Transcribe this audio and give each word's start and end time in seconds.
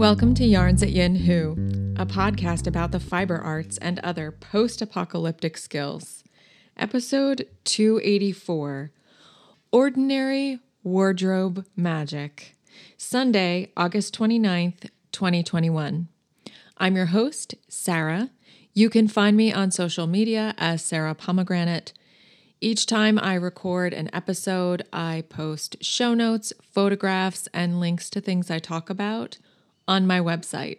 Welcome 0.00 0.32
to 0.36 0.46
Yarns 0.46 0.82
at 0.82 0.92
Yin 0.92 1.14
Hu, 1.14 1.52
a 1.98 2.06
podcast 2.06 2.66
about 2.66 2.90
the 2.90 2.98
fiber 2.98 3.36
arts 3.36 3.76
and 3.82 3.98
other 3.98 4.32
post 4.32 4.80
apocalyptic 4.80 5.58
skills. 5.58 6.24
Episode 6.74 7.46
284 7.64 8.92
Ordinary 9.70 10.58
Wardrobe 10.82 11.66
Magic. 11.76 12.56
Sunday, 12.96 13.72
August 13.76 14.18
29th, 14.18 14.88
2021. 15.12 16.08
I'm 16.78 16.96
your 16.96 17.06
host, 17.06 17.54
Sarah. 17.68 18.30
You 18.72 18.88
can 18.88 19.06
find 19.06 19.36
me 19.36 19.52
on 19.52 19.70
social 19.70 20.06
media 20.06 20.54
as 20.56 20.82
Sarah 20.82 21.14
Pomegranate. 21.14 21.92
Each 22.58 22.86
time 22.86 23.18
I 23.18 23.34
record 23.34 23.92
an 23.92 24.08
episode, 24.14 24.82
I 24.94 25.24
post 25.28 25.76
show 25.82 26.14
notes, 26.14 26.54
photographs, 26.62 27.48
and 27.52 27.78
links 27.78 28.08
to 28.08 28.22
things 28.22 28.50
I 28.50 28.60
talk 28.60 28.88
about 28.88 29.36
on 29.90 30.06
my 30.06 30.20
website, 30.20 30.78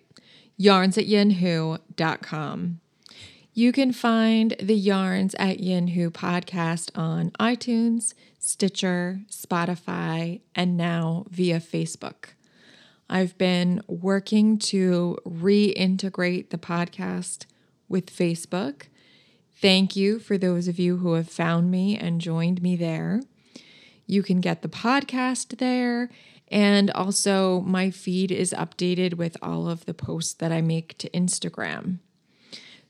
yarnsatyinhu.com. 0.58 2.80
You 3.54 3.74
can 3.74 3.92
find 3.92 4.56
the 4.58 4.78
Yarns 4.78 5.36
at 5.36 5.60
Yin 5.60 5.90
Hu 5.90 6.10
podcast 6.10 6.98
on 6.98 7.32
iTunes, 7.32 8.14
Stitcher, 8.40 9.20
Spotify, 9.30 10.40
and 10.56 10.78
now 10.78 11.26
via 11.30 11.60
Facebook. 11.60 12.28
I've 13.10 13.38
been 13.38 13.82
working 13.88 14.58
to 14.60 15.18
reintegrate 15.28 16.50
the 16.50 16.58
podcast 16.58 17.44
with 17.90 18.06
Facebook. 18.06 18.84
Thank 19.62 19.98
you 19.98 20.20
for 20.20 20.38
those 20.38 20.70
of 20.70 20.80
you 20.80 20.96
who 20.98 21.16
have 21.16 21.28
found 21.28 21.70
me 21.70 21.98
and 21.98 22.22
joined 22.22 22.62
me 22.62 22.78
there. 22.78 23.20
You 24.08 24.24
can 24.24 24.40
get 24.40 24.62
the 24.62 24.70
podcast 24.70 25.58
there 25.58 26.10
and 26.52 26.92
also, 26.92 27.62
my 27.62 27.90
feed 27.90 28.30
is 28.30 28.54
updated 28.54 29.14
with 29.14 29.38
all 29.42 29.70
of 29.70 29.86
the 29.86 29.94
posts 29.94 30.34
that 30.34 30.52
I 30.52 30.62
make 30.62 30.98
to 30.98 31.10
Instagram. 31.12 32.00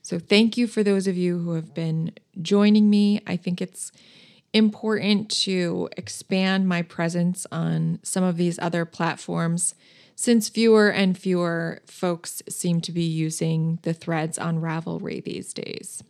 So, 0.02 0.18
thank 0.18 0.56
you 0.56 0.66
for 0.66 0.82
those 0.82 1.06
of 1.06 1.16
you 1.16 1.38
who 1.38 1.54
have 1.54 1.72
been 1.72 2.12
joining 2.40 2.90
me. 2.90 3.22
I 3.24 3.36
think 3.36 3.62
it's 3.62 3.92
important 4.52 5.30
to 5.30 5.88
expand 5.96 6.68
my 6.68 6.82
presence 6.82 7.46
on 7.52 8.00
some 8.02 8.24
of 8.24 8.36
these 8.36 8.58
other 8.58 8.84
platforms 8.84 9.76
since 10.16 10.48
fewer 10.48 10.90
and 10.90 11.16
fewer 11.16 11.80
folks 11.86 12.42
seem 12.48 12.80
to 12.80 12.92
be 12.92 13.04
using 13.04 13.78
the 13.82 13.94
threads 13.94 14.38
on 14.38 14.60
Ravelry 14.60 15.22
these 15.22 15.54
days. 15.54 16.02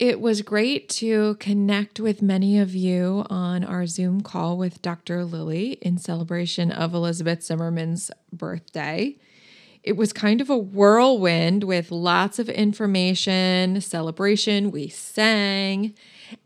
It 0.00 0.18
was 0.18 0.40
great 0.40 0.88
to 1.00 1.34
connect 1.34 2.00
with 2.00 2.22
many 2.22 2.58
of 2.58 2.74
you 2.74 3.26
on 3.28 3.62
our 3.62 3.86
Zoom 3.86 4.22
call 4.22 4.56
with 4.56 4.80
Dr. 4.80 5.26
Lily 5.26 5.72
in 5.82 5.98
celebration 5.98 6.72
of 6.72 6.94
Elizabeth 6.94 7.42
Zimmermann's 7.42 8.10
birthday. 8.32 9.18
It 9.82 9.98
was 9.98 10.14
kind 10.14 10.40
of 10.40 10.48
a 10.48 10.56
whirlwind 10.56 11.64
with 11.64 11.90
lots 11.90 12.38
of 12.38 12.48
information, 12.48 13.82
celebration. 13.82 14.70
We 14.70 14.88
sang. 14.88 15.92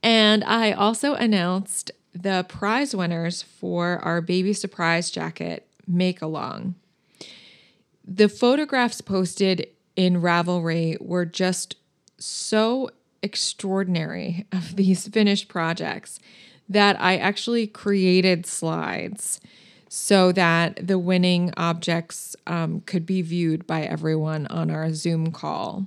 And 0.03 0.43
I 0.43 0.73
also 0.73 1.15
announced 1.15 1.93
the 2.13 2.45
prize 2.49 2.93
winners 2.93 3.43
for 3.43 4.01
our 4.01 4.21
baby 4.21 4.53
surprise 4.53 5.13
jacket 5.13 5.69
make 5.87 6.21
along. 6.21 6.75
The 8.05 8.29
photographs 8.29 9.01
posted 9.01 9.69
in 9.95 10.23
Ravelry 10.23 11.01
were 11.01 11.25
just 11.25 11.77
so 12.19 12.91
extraordinary 13.25 14.47
of 14.53 14.77
these 14.77 15.09
finished 15.19 15.49
projects 15.49 16.21
that 16.69 17.01
I 17.01 17.17
actually 17.17 17.67
created 17.67 18.47
slides 18.47 19.41
so 19.89 20.33
that 20.33 20.87
the 20.87 20.99
winning 20.99 21.53
objects 21.57 22.37
um, 22.47 22.81
could 22.83 23.07
be 23.07 23.23
viewed 23.23 23.67
by 23.67 23.83
everyone 23.83 24.47
on 24.49 24.71
our 24.71 24.93
Zoom 24.93 25.31
call. 25.33 25.87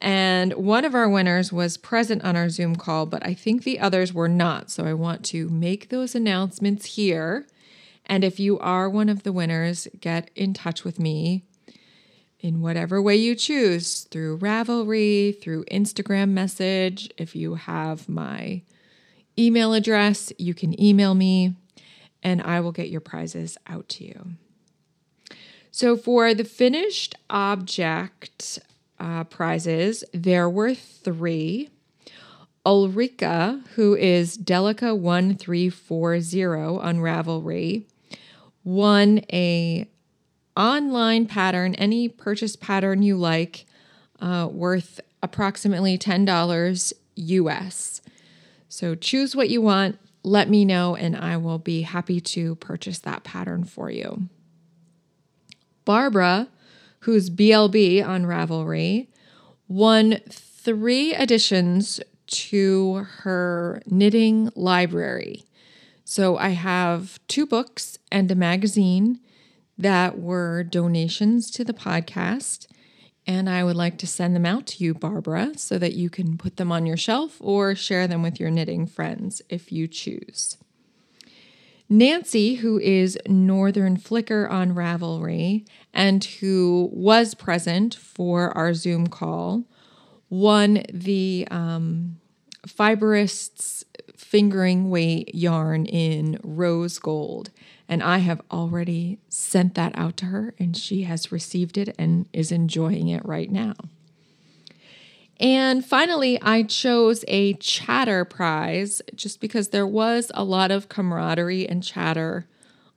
And 0.00 0.54
one 0.54 0.84
of 0.84 0.94
our 0.94 1.08
winners 1.08 1.52
was 1.52 1.76
present 1.76 2.24
on 2.24 2.36
our 2.36 2.48
Zoom 2.48 2.74
call, 2.74 3.06
but 3.06 3.24
I 3.24 3.34
think 3.34 3.62
the 3.62 3.78
others 3.78 4.12
were 4.12 4.28
not. 4.28 4.70
So 4.70 4.84
I 4.84 4.94
want 4.94 5.24
to 5.26 5.48
make 5.48 5.90
those 5.90 6.14
announcements 6.14 6.96
here. 6.96 7.46
And 8.06 8.24
if 8.24 8.40
you 8.40 8.58
are 8.58 8.90
one 8.90 9.08
of 9.08 9.22
the 9.22 9.32
winners, 9.32 9.86
get 10.00 10.30
in 10.34 10.54
touch 10.54 10.82
with 10.82 10.98
me 10.98 11.44
in 12.42 12.60
whatever 12.60 13.00
way 13.00 13.16
you 13.16 13.34
choose 13.34 14.00
through 14.10 14.36
Ravelry, 14.38 15.40
through 15.40 15.64
Instagram 15.66 16.30
message. 16.30 17.08
If 17.16 17.36
you 17.36 17.54
have 17.54 18.08
my 18.08 18.62
email 19.38 19.72
address, 19.72 20.32
you 20.38 20.52
can 20.52 20.78
email 20.82 21.14
me 21.14 21.54
and 22.22 22.42
I 22.42 22.60
will 22.60 22.72
get 22.72 22.90
your 22.90 23.00
prizes 23.00 23.56
out 23.66 23.88
to 23.90 24.04
you. 24.04 24.32
So, 25.70 25.96
for 25.96 26.34
the 26.34 26.44
finished 26.44 27.14
object 27.30 28.58
uh, 29.00 29.24
prizes, 29.24 30.04
there 30.12 30.50
were 30.50 30.74
three. 30.74 31.70
Ulrika, 32.64 33.60
who 33.74 33.96
is 33.96 34.38
Delica1340 34.38 36.80
on 36.80 36.98
Ravelry, 36.98 37.86
won 38.62 39.22
a 39.32 39.88
online 40.56 41.26
pattern, 41.26 41.74
any 41.76 42.08
purchase 42.08 42.56
pattern 42.56 43.02
you 43.02 43.16
like, 43.16 43.66
uh, 44.20 44.48
worth 44.50 45.00
approximately 45.22 45.96
$10 45.98 46.92
US. 47.14 48.00
So 48.68 48.94
choose 48.94 49.36
what 49.36 49.50
you 49.50 49.60
want, 49.60 49.98
let 50.22 50.48
me 50.48 50.64
know, 50.64 50.94
and 50.94 51.16
I 51.16 51.36
will 51.36 51.58
be 51.58 51.82
happy 51.82 52.20
to 52.20 52.54
purchase 52.56 53.00
that 53.00 53.24
pattern 53.24 53.64
for 53.64 53.90
you. 53.90 54.28
Barbara, 55.84 56.48
who's 57.00 57.28
BLB 57.28 58.06
on 58.06 58.24
Ravelry, 58.24 59.08
won 59.66 60.20
three 60.30 61.12
additions 61.14 62.00
to 62.26 63.06
her 63.18 63.82
knitting 63.86 64.50
library. 64.54 65.44
So 66.04 66.36
I 66.36 66.50
have 66.50 67.18
two 67.26 67.46
books 67.46 67.98
and 68.10 68.30
a 68.30 68.34
magazine 68.34 69.18
that 69.82 70.18
were 70.18 70.62
donations 70.62 71.50
to 71.50 71.64
the 71.64 71.72
podcast. 71.74 72.66
And 73.26 73.48
I 73.48 73.62
would 73.62 73.76
like 73.76 73.98
to 73.98 74.06
send 74.06 74.34
them 74.34 74.46
out 74.46 74.66
to 74.68 74.84
you, 74.84 74.94
Barbara, 74.94 75.52
so 75.56 75.78
that 75.78 75.94
you 75.94 76.10
can 76.10 76.36
put 76.36 76.56
them 76.56 76.72
on 76.72 76.86
your 76.86 76.96
shelf 76.96 77.36
or 77.40 77.74
share 77.74 78.08
them 78.08 78.22
with 78.22 78.40
your 78.40 78.50
knitting 78.50 78.86
friends 78.86 79.42
if 79.48 79.70
you 79.70 79.86
choose. 79.86 80.56
Nancy, 81.88 82.54
who 82.54 82.78
is 82.80 83.18
Northern 83.28 83.96
Flicker 83.96 84.48
on 84.48 84.74
Ravelry 84.74 85.66
and 85.92 86.24
who 86.24 86.88
was 86.92 87.34
present 87.34 87.94
for 87.94 88.56
our 88.56 88.72
Zoom 88.74 89.08
call, 89.08 89.64
won 90.30 90.82
the 90.92 91.46
um, 91.50 92.18
Fiberists 92.66 93.84
fingering 94.16 94.88
weight 94.88 95.34
yarn 95.34 95.84
in 95.84 96.40
rose 96.42 96.98
gold. 96.98 97.50
And 97.92 98.02
I 98.02 98.18
have 98.20 98.40
already 98.50 99.18
sent 99.28 99.74
that 99.74 99.92
out 99.94 100.16
to 100.16 100.24
her, 100.24 100.54
and 100.58 100.74
she 100.74 101.02
has 101.02 101.30
received 101.30 101.76
it 101.76 101.94
and 101.98 102.24
is 102.32 102.50
enjoying 102.50 103.08
it 103.08 103.22
right 103.22 103.52
now. 103.52 103.74
And 105.38 105.84
finally, 105.84 106.40
I 106.40 106.62
chose 106.62 107.22
a 107.28 107.52
chatter 107.52 108.24
prize 108.24 109.02
just 109.14 109.42
because 109.42 109.68
there 109.68 109.86
was 109.86 110.32
a 110.32 110.42
lot 110.42 110.70
of 110.70 110.88
camaraderie 110.88 111.68
and 111.68 111.82
chatter 111.82 112.48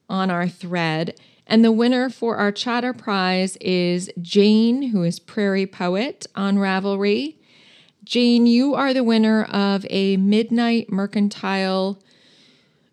on 0.07 0.31
our 0.31 0.47
thread. 0.47 1.19
And 1.45 1.61
the 1.61 1.73
winner 1.73 2.09
for 2.09 2.38
our 2.38 2.53
chatter 2.53 2.94
prize 2.94 3.57
is 3.57 4.09
Jane, 4.22 4.91
who 4.91 5.03
is 5.03 5.19
Prairie 5.19 5.67
Poet 5.67 6.25
on 6.35 6.55
Ravelry. 6.55 7.35
Jane, 8.05 8.45
you 8.45 8.75
are 8.75 8.94
the 8.94 9.03
winner 9.03 9.44
of 9.44 9.85
a 9.89 10.16
Midnight 10.16 10.90
Mercantile 10.90 11.99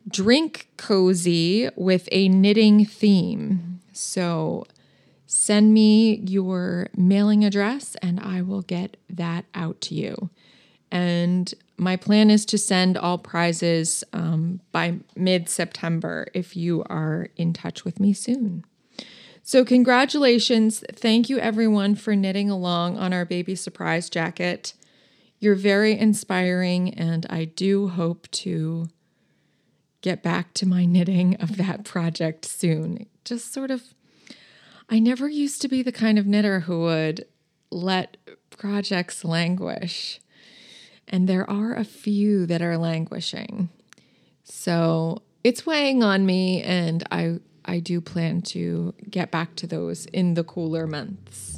drink 0.09 0.69
cozy 0.77 1.69
with 1.77 2.09
a 2.13 2.29
knitting 2.29 2.85
theme. 2.85 3.81
So 3.93 4.65
send 5.27 5.73
me 5.73 6.17
your 6.17 6.89
mailing 6.97 7.45
address 7.45 7.97
and 8.03 8.21
I 8.21 8.43
will 8.43 8.63
get 8.63 8.97
that 9.09 9.45
out 9.55 9.81
to 9.83 9.95
you. 9.95 10.31
And 10.91 11.53
my 11.79 11.97
plan 11.97 12.31
is 12.31 12.45
to 12.47 12.59
send 12.59 12.99
all 12.99 13.17
prizes 13.19 14.05
um, 14.13 14.61
by 14.73 14.99
mid 15.17 15.49
September 15.49 16.27
if 16.35 16.55
you 16.55 16.85
are 16.89 17.29
in 17.37 17.55
touch 17.55 17.85
with 17.85 17.99
me 17.99 18.13
soon. 18.13 18.65
So, 19.43 19.65
congratulations. 19.65 20.85
Thank 20.93 21.29
you, 21.29 21.39
everyone, 21.39 21.97
for 21.97 22.15
knitting 22.15 22.49
along 22.49 22.99
on 22.99 23.13
our 23.13 23.25
baby 23.25 23.57
surprise 23.57 24.09
jacket. 24.09 24.75
You're 25.41 25.57
very 25.57 25.99
inspiring, 25.99 26.95
and 26.95 27.27
I 27.29 27.47
do 27.47 27.89
hope 27.89 28.31
to 28.33 28.89
get 30.03 30.23
back 30.23 30.53
to 30.55 30.67
my 30.67 30.85
knitting 30.85 31.37
of 31.37 31.57
that 31.57 31.85
project 31.93 32.45
soon. 32.45 33.07
Just 33.25 33.53
sort 33.53 33.71
of, 33.71 33.83
I 34.89 34.99
never 34.99 35.29
used 35.29 35.63
to 35.63 35.69
be 35.69 35.83
the 35.83 35.93
kind 35.93 36.19
of 36.19 36.27
knitter 36.27 36.61
who 36.61 36.83
would 36.83 37.27
let 37.71 38.19
projects 38.51 39.25
languish. 39.25 40.21
And 41.09 41.29
there 41.29 41.49
are 41.49 41.75
a 41.75 41.85
few 41.85 42.47
that 42.47 42.63
are 42.63 42.77
languishing. 42.77 43.71
So 44.45 45.23
it's 45.45 45.67
weighing 45.67 46.03
on 46.03 46.25
me, 46.27 46.63
and 46.63 47.03
I 47.11 47.39
I 47.65 47.81
do 47.81 48.01
plan 48.01 48.43
to 48.43 48.95
get 49.09 49.31
back 49.31 49.55
to 49.57 49.67
those 49.67 50.07
in 50.07 50.35
the 50.35 50.45
cooler 50.45 50.87
months. 50.87 51.52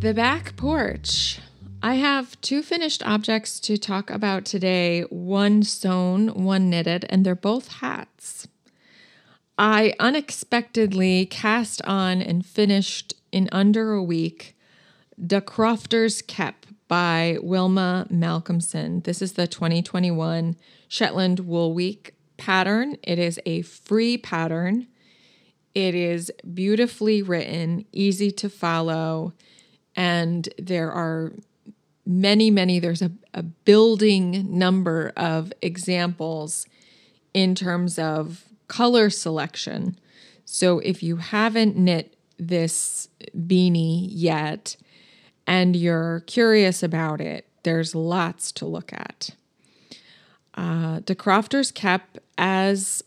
The 0.00 0.14
back 0.14 0.56
porch. 0.56 1.40
I 1.82 1.96
have 1.96 2.40
two 2.40 2.62
finished 2.62 3.06
objects 3.06 3.60
to 3.60 3.76
talk 3.76 4.08
about 4.08 4.46
today 4.46 5.02
one 5.02 5.62
sewn, 5.62 6.28
one 6.28 6.70
knitted, 6.70 7.04
and 7.10 7.22
they're 7.22 7.34
both 7.34 7.68
hats. 7.68 8.48
I 9.58 9.92
unexpectedly 10.00 11.26
cast 11.26 11.82
on 11.82 12.22
and 12.22 12.46
finished 12.46 13.12
in 13.30 13.50
under 13.52 13.92
a 13.92 14.02
week 14.02 14.56
The 15.18 15.42
Crofter's 15.42 16.22
Kep 16.22 16.64
by 16.88 17.36
Wilma 17.42 18.06
Malcolmson. 18.10 19.04
This 19.04 19.20
is 19.20 19.34
the 19.34 19.46
2021 19.46 20.56
Shetland 20.88 21.40
Wool 21.40 21.74
Week 21.74 22.14
pattern. 22.38 22.96
It 23.02 23.18
is 23.18 23.38
a 23.44 23.60
free 23.60 24.16
pattern. 24.16 24.86
It 25.74 25.94
is 25.94 26.32
beautifully 26.54 27.20
written, 27.20 27.84
easy 27.92 28.30
to 28.30 28.48
follow 28.48 29.34
and 29.96 30.48
there 30.58 30.90
are 30.92 31.32
many, 32.06 32.50
many, 32.50 32.78
there's 32.78 33.02
a, 33.02 33.12
a 33.34 33.42
building 33.42 34.58
number 34.58 35.12
of 35.16 35.52
examples 35.62 36.66
in 37.34 37.54
terms 37.54 37.98
of 37.98 38.44
color 38.68 39.10
selection. 39.10 39.98
So 40.44 40.78
if 40.80 41.02
you 41.02 41.16
haven't 41.16 41.76
knit 41.76 42.16
this 42.38 43.08
beanie 43.36 44.08
yet 44.10 44.76
and 45.46 45.76
you're 45.76 46.20
curious 46.26 46.82
about 46.82 47.20
it, 47.20 47.46
there's 47.62 47.94
lots 47.94 48.50
to 48.52 48.66
look 48.66 48.92
at. 48.92 49.30
Uh, 50.54 51.00
Crofter's 51.00 51.70
cap, 51.70 52.18
as 52.36 53.02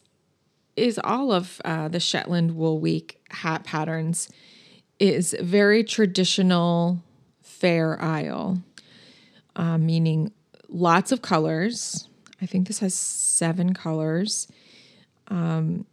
is 0.75 1.00
all 1.03 1.31
of 1.31 1.62
uh, 1.65 1.88
the 1.88 2.00
Shetland 2.00 2.56
Wool 2.56 2.80
Week 2.80 3.21
hat 3.30 3.63
patterns, 3.63 4.30
is 5.00 5.36
very 5.42 5.84
traditional 5.84 7.04
fair 7.42 8.01
isle, 8.01 8.62
uh, 9.56 9.78
meaning 9.78 10.31
lots 10.69 11.12
of 11.12 11.22
colors. 11.22 12.07
I 12.42 12.45
think 12.45 12.68
this 12.68 12.80
has 12.80 12.94
seven 12.94 13.74
colors, 13.74 14.48
um, 15.28 15.86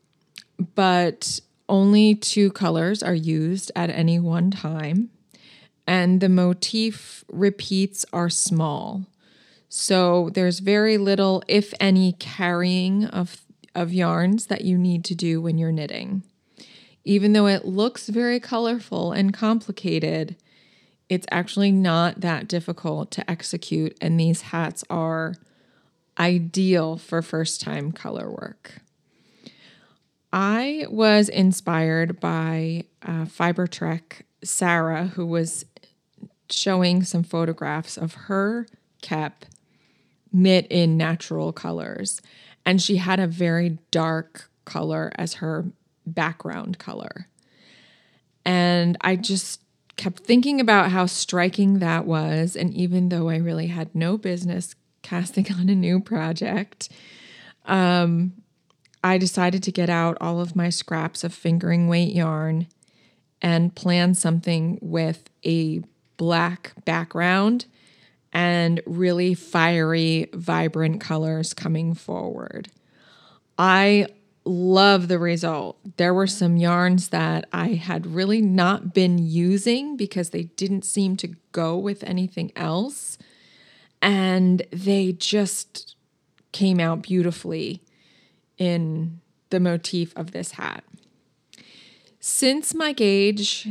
but 0.74 1.40
only 1.68 2.14
two 2.14 2.50
colors 2.50 3.02
are 3.02 3.14
used 3.14 3.70
at 3.76 3.90
any 3.90 4.18
one 4.18 4.50
time. 4.50 5.10
And 5.86 6.20
the 6.20 6.28
motif 6.28 7.24
repeats 7.32 8.04
are 8.12 8.28
small. 8.28 9.06
So 9.68 10.30
there's 10.34 10.58
very 10.58 10.98
little, 10.98 11.42
if 11.46 11.72
any, 11.80 12.12
carrying 12.12 13.04
of, 13.06 13.42
of 13.74 13.92
yarns 13.92 14.46
that 14.46 14.62
you 14.62 14.76
need 14.76 15.04
to 15.06 15.14
do 15.14 15.40
when 15.40 15.58
you're 15.58 15.72
knitting. 15.72 16.24
Even 17.04 17.32
though 17.32 17.46
it 17.46 17.64
looks 17.64 18.08
very 18.08 18.38
colorful 18.38 19.12
and 19.12 19.32
complicated, 19.32 20.36
it's 21.08 21.26
actually 21.30 21.72
not 21.72 22.20
that 22.20 22.46
difficult 22.46 23.10
to 23.12 23.30
execute, 23.30 23.96
and 24.00 24.18
these 24.18 24.42
hats 24.42 24.84
are 24.90 25.34
ideal 26.18 26.96
for 26.96 27.22
first 27.22 27.60
time 27.60 27.90
color 27.92 28.30
work. 28.30 28.82
I 30.32 30.86
was 30.88 31.28
inspired 31.28 32.20
by 32.20 32.84
uh, 33.02 33.24
Fibertrek 33.24 34.22
Sarah, 34.44 35.06
who 35.08 35.26
was 35.26 35.64
showing 36.48 37.02
some 37.02 37.22
photographs 37.22 37.96
of 37.96 38.14
her 38.14 38.66
cap 39.02 39.44
knit 40.32 40.66
in 40.70 40.96
natural 40.96 41.52
colors. 41.52 42.20
And 42.64 42.80
she 42.80 42.96
had 42.96 43.18
a 43.18 43.26
very 43.26 43.78
dark 43.90 44.50
color 44.64 45.10
as 45.16 45.34
her 45.34 45.66
background 46.10 46.78
color. 46.78 47.28
And 48.44 48.96
I 49.00 49.16
just 49.16 49.60
kept 49.96 50.20
thinking 50.20 50.60
about 50.60 50.90
how 50.90 51.06
striking 51.06 51.78
that 51.78 52.06
was. 52.06 52.56
And 52.56 52.72
even 52.74 53.10
though 53.10 53.28
I 53.28 53.36
really 53.36 53.66
had 53.66 53.94
no 53.94 54.16
business 54.16 54.74
casting 55.02 55.52
on 55.58 55.68
a 55.68 55.74
new 55.74 56.00
project, 56.00 56.88
um, 57.66 58.32
I 59.02 59.18
decided 59.18 59.62
to 59.64 59.72
get 59.72 59.88
out 59.88 60.18
all 60.20 60.40
of 60.40 60.56
my 60.56 60.68
scraps 60.68 61.24
of 61.24 61.32
fingering 61.32 61.88
weight 61.88 62.14
yarn 62.14 62.66
and 63.42 63.74
plan 63.74 64.14
something 64.14 64.78
with 64.82 65.30
a 65.44 65.82
black 66.16 66.72
background 66.84 67.64
and 68.32 68.80
really 68.86 69.34
fiery, 69.34 70.28
vibrant 70.34 71.00
colors 71.00 71.54
coming 71.54 71.94
forward. 71.94 72.68
I 73.58 74.06
love 74.44 75.08
the 75.08 75.18
result. 75.18 75.78
There 75.96 76.14
were 76.14 76.26
some 76.26 76.56
yarns 76.56 77.08
that 77.08 77.48
I 77.52 77.74
had 77.74 78.06
really 78.06 78.40
not 78.40 78.94
been 78.94 79.18
using 79.18 79.96
because 79.96 80.30
they 80.30 80.44
didn't 80.44 80.84
seem 80.84 81.16
to 81.18 81.34
go 81.52 81.76
with 81.76 82.02
anything 82.04 82.52
else. 82.56 83.18
And 84.02 84.62
they 84.72 85.12
just 85.12 85.94
came 86.52 86.80
out 86.80 87.02
beautifully 87.02 87.82
in 88.58 89.20
the 89.50 89.60
motif 89.60 90.16
of 90.16 90.32
this 90.32 90.52
hat. 90.52 90.84
Since 92.18 92.74
my 92.74 92.92
gauge 92.92 93.68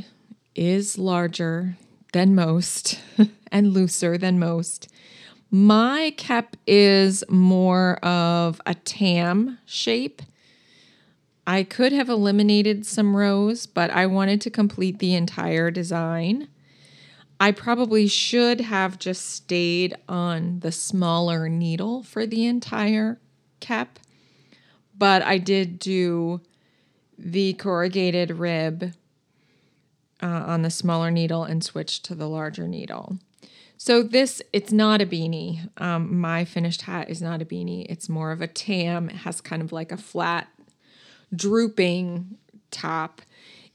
is 0.55 0.97
larger 0.97 1.77
than 2.13 2.35
most 2.35 2.99
and 3.51 3.73
looser 3.73 4.17
than 4.17 4.39
most, 4.39 4.87
my 5.51 6.13
cap 6.17 6.55
is 6.67 7.23
more 7.29 7.95
of 8.03 8.61
a 8.65 8.75
tam 8.75 9.57
shape 9.65 10.21
I 11.49 11.63
could 11.63 11.91
have 11.93 12.09
eliminated 12.09 12.85
some 12.85 13.17
rows, 13.17 13.65
but 13.65 13.89
I 13.89 14.05
wanted 14.05 14.39
to 14.41 14.51
complete 14.51 14.99
the 14.99 15.15
entire 15.15 15.71
design. 15.71 16.47
I 17.39 17.51
probably 17.53 18.05
should 18.05 18.61
have 18.61 18.99
just 18.99 19.27
stayed 19.31 19.95
on 20.07 20.59
the 20.59 20.71
smaller 20.71 21.49
needle 21.49 22.03
for 22.03 22.27
the 22.27 22.45
entire 22.45 23.19
cap, 23.61 23.97
but 24.95 25.23
I 25.23 25.39
did 25.39 25.79
do 25.79 26.41
the 27.17 27.53
corrugated 27.53 28.29
rib 28.29 28.93
uh, 30.21 30.27
on 30.27 30.61
the 30.61 30.69
smaller 30.69 31.09
needle 31.09 31.45
and 31.45 31.63
switch 31.63 32.03
to 32.03 32.13
the 32.13 32.29
larger 32.29 32.67
needle. 32.67 33.17
So 33.75 34.03
this, 34.03 34.39
it's 34.53 34.71
not 34.71 35.01
a 35.01 35.05
beanie. 35.07 35.67
Um, 35.81 36.21
my 36.21 36.45
finished 36.45 36.83
hat 36.83 37.09
is 37.09 37.23
not 37.23 37.41
a 37.41 37.45
beanie. 37.45 37.87
It's 37.89 38.07
more 38.07 38.31
of 38.31 38.39
a 38.39 38.47
tam. 38.47 39.09
It 39.09 39.15
has 39.15 39.41
kind 39.41 39.63
of 39.63 39.71
like 39.71 39.91
a 39.91 39.97
flat 39.97 40.47
drooping 41.35 42.37
top. 42.71 43.21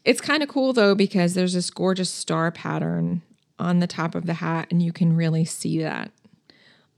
It's 0.05 0.21
kind 0.21 0.43
of 0.43 0.49
cool 0.49 0.73
though 0.73 0.95
because 0.95 1.35
there's 1.35 1.55
this 1.55 1.71
gorgeous 1.71 2.11
star 2.11 2.51
pattern 2.51 3.23
on 3.59 3.79
the 3.79 3.87
top 3.87 4.15
of 4.15 4.27
the 4.27 4.35
hat, 4.35 4.69
and 4.71 4.83
you 4.83 4.93
can 4.93 5.17
really 5.17 5.45
see 5.45 5.81
that 5.81 6.11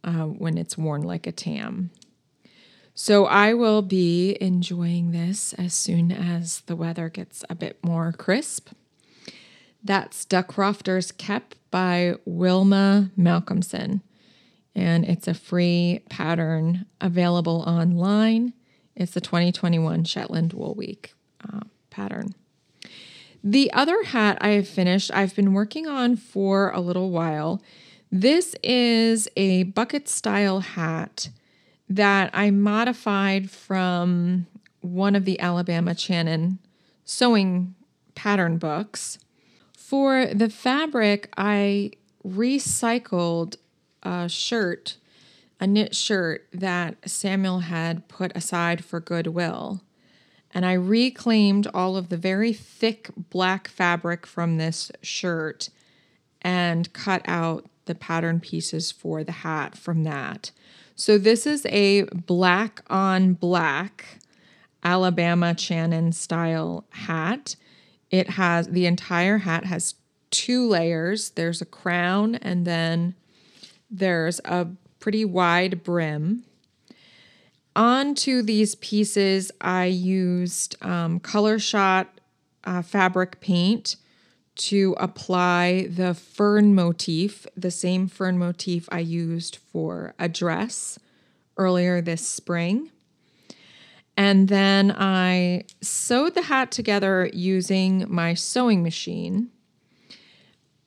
uh, 0.03 0.25
when 0.25 0.57
it's 0.57 0.79
worn 0.79 1.03
like 1.03 1.27
a 1.27 1.33
tam. 1.33 1.91
So 2.95 3.27
I 3.27 3.53
will 3.53 3.83
be 3.83 4.39
enjoying 4.41 5.13
this 5.13 5.53
as 5.55 5.75
soon 5.75 6.11
as 6.11 6.61
the 6.61 6.75
weather 6.75 7.11
gets 7.11 7.45
a 7.51 7.55
bit 7.55 7.79
more 7.85 8.11
crisp. 8.11 8.71
That's 9.85 10.25
Da 10.25 10.43
Crofter's 10.43 11.13
Kep 11.13 11.55
by 11.71 12.15
Wilma 12.25 13.11
Malcolmson. 13.17 14.01
And 14.75 15.05
it's 15.05 15.29
a 15.29 15.35
free 15.35 16.01
pattern 16.09 16.87
available 17.01 17.65
online. 17.67 18.55
It's 18.97 19.13
the 19.13 19.21
2021 19.21 20.05
Shetland 20.05 20.55
Wool 20.55 20.75
Week 20.75 21.13
uh, 21.47 21.61
pattern. 21.91 22.35
The 23.45 23.71
other 23.73 24.03
hat 24.05 24.39
I 24.41 24.51
have 24.51 24.67
finished, 24.67 25.11
I've 25.13 25.37
been 25.37 25.53
working 25.53 25.87
on 25.87 26.17
for 26.17 26.71
a 26.71 26.81
little 26.81 27.11
while. 27.11 27.63
This 28.11 28.57
is 28.63 29.29
a 29.37 29.65
bucket 29.65 30.09
style 30.09 30.61
hat 30.61 31.29
that 31.89 32.31
I 32.33 32.51
modified 32.51 33.51
from 33.51 34.47
one 34.81 35.15
of 35.15 35.25
the 35.25 35.39
Alabama 35.41 35.93
Chanin 35.93 36.59
sewing 37.05 37.75
pattern 38.15 38.59
books. 38.59 39.19
For 39.77 40.27
the 40.27 40.49
fabric, 40.49 41.33
I 41.37 41.93
recycled 42.27 43.57
a 44.03 44.29
shirt 44.29 44.97
a 45.61 45.67
knit 45.67 45.95
shirt 45.95 46.47
that 46.53 46.97
Samuel 47.09 47.61
had 47.61 48.09
put 48.09 48.37
aside 48.37 48.85
for 48.85 49.01
goodwill. 49.01 49.83
And 50.53 50.65
I 50.65 50.75
reclaimed 50.75 51.67
all 51.75 51.97
of 51.97 52.09
the 52.09 52.17
very 52.17 52.53
thick 52.53 53.11
black 53.31 53.69
fabric 53.69 54.27
from 54.27 54.57
this 54.57 54.91
shirt 55.03 55.71
and 56.43 56.93
cut 56.93 57.23
out 57.25 57.69
the 57.87 57.95
pattern 57.95 58.41
pieces 58.41 58.91
for 58.91 59.25
the 59.25 59.33
hat 59.33 59.77
from 59.77 60.05
that. 60.05 60.51
So 60.95 61.19
this 61.19 61.47
is 61.47 61.67
a 61.67 62.05
black 62.05 62.83
on 62.89 63.35
black 63.35 64.19
Alabama 64.83 65.55
Chanin 65.55 66.15
style 66.15 66.85
hat. 66.91 67.57
It 68.11 68.31
has 68.31 68.69
the 68.69 68.87
entire 68.87 69.39
hat 69.39 69.65
has 69.65 69.95
two 70.31 70.67
layers 70.67 71.31
there's 71.31 71.61
a 71.61 71.67
crown, 71.67 72.37
and 72.37 72.67
then 72.67 73.15
there's 73.91 74.41
a 74.45 74.69
pretty 75.07 75.25
wide 75.25 75.85
brim. 75.85 76.43
Onto 77.77 78.43
these 78.43 78.75
pieces, 78.75 79.53
I 79.61 79.85
used 79.85 80.75
um, 80.85 81.21
Color 81.21 81.61
Shot 81.61 82.21
uh, 82.65 82.83
fabric 82.83 83.41
paint 83.41 83.95
to 84.57 84.97
apply 84.99 85.87
the 85.89 86.13
fern 86.13 86.75
motif, 86.75 87.47
the 87.57 87.71
same 87.71 88.09
fern 88.09 88.37
motif 88.37 88.89
I 88.91 88.99
used 88.99 89.59
for 89.71 90.13
a 90.19 90.29
dress 90.29 90.99
earlier 91.57 92.01
this 92.01 92.27
spring. 92.27 92.91
And 94.17 94.49
then 94.49 94.91
I 94.91 95.67
sewed 95.81 96.35
the 96.35 96.43
hat 96.43 96.73
together 96.73 97.31
using 97.33 98.07
my 98.09 98.35
sewing 98.35 98.83
machine. 98.83 99.53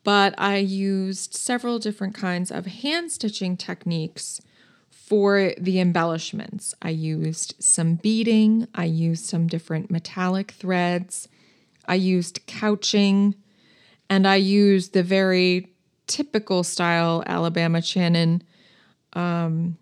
But 0.09 0.33
I 0.39 0.57
used 0.57 1.35
several 1.35 1.77
different 1.77 2.15
kinds 2.15 2.49
of 2.49 2.65
hand 2.65 3.11
stitching 3.11 3.55
techniques 3.55 4.41
for 4.89 5.53
the 5.55 5.79
embellishments. 5.79 6.73
I 6.81 6.89
used 6.89 7.53
some 7.59 7.93
beading, 7.93 8.67
I 8.73 8.85
used 8.85 9.25
some 9.25 9.45
different 9.45 9.91
metallic 9.91 10.49
threads, 10.49 11.27
I 11.85 11.93
used 11.93 12.47
couching, 12.47 13.35
and 14.09 14.27
I 14.27 14.37
used 14.37 14.93
the 14.93 15.03
very 15.03 15.75
typical 16.07 16.63
style 16.63 17.21
Alabama 17.27 17.77
Chanin 17.77 18.41
um, 19.13 19.77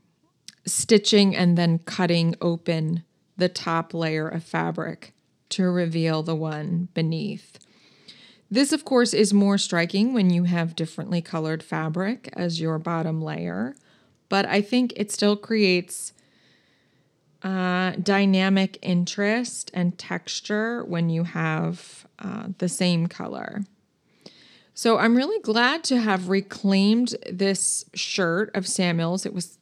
stitching 0.65 1.37
and 1.37 1.57
then 1.57 1.79
cutting 1.79 2.35
open 2.41 3.05
the 3.37 3.47
top 3.47 3.93
layer 3.93 4.27
of 4.27 4.43
fabric 4.43 5.13
to 5.51 5.69
reveal 5.69 6.21
the 6.21 6.35
one 6.35 6.89
beneath. 6.93 7.59
This, 8.49 8.71
of 8.71 8.85
course, 8.85 9.13
is 9.13 9.33
more 9.33 9.57
striking 9.57 10.13
when 10.13 10.29
you 10.29 10.43
have 10.43 10.75
differently 10.75 11.21
colored 11.21 11.61
fabric 11.61 12.29
as 12.33 12.61
your 12.61 12.79
bottom 12.79 13.21
layer, 13.21 13.75
but 14.29 14.45
I 14.45 14.61
think 14.61 14.93
it 14.95 15.11
still 15.11 15.35
creates 15.35 16.13
uh, 17.43 17.91
dynamic 18.01 18.79
interest 18.81 19.69
and 19.73 19.97
texture 19.97 20.83
when 20.85 21.09
you 21.09 21.23
have 21.23 22.07
uh, 22.19 22.47
the 22.57 22.69
same 22.69 23.07
color. 23.07 23.63
So 24.73 24.97
I'm 24.97 25.15
really 25.15 25.39
glad 25.41 25.83
to 25.85 25.97
have 25.97 26.29
reclaimed 26.29 27.15
this 27.29 27.85
shirt 27.93 28.55
of 28.55 28.67
Samuel's. 28.67 29.25
It 29.25 29.33
was 29.33 29.57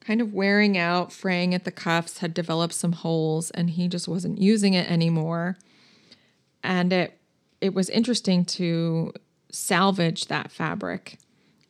kind 0.00 0.20
of 0.20 0.32
wearing 0.32 0.78
out, 0.78 1.12
fraying 1.12 1.54
at 1.54 1.64
the 1.64 1.70
cuffs, 1.70 2.18
had 2.18 2.34
developed 2.34 2.74
some 2.74 2.92
holes, 2.92 3.50
and 3.50 3.70
he 3.70 3.88
just 3.88 4.08
wasn't 4.08 4.38
using 4.38 4.74
it 4.74 4.90
anymore. 4.90 5.58
And 6.62 6.92
it 6.92 7.17
it 7.60 7.74
was 7.74 7.90
interesting 7.90 8.44
to 8.44 9.12
salvage 9.50 10.26
that 10.26 10.50
fabric 10.50 11.18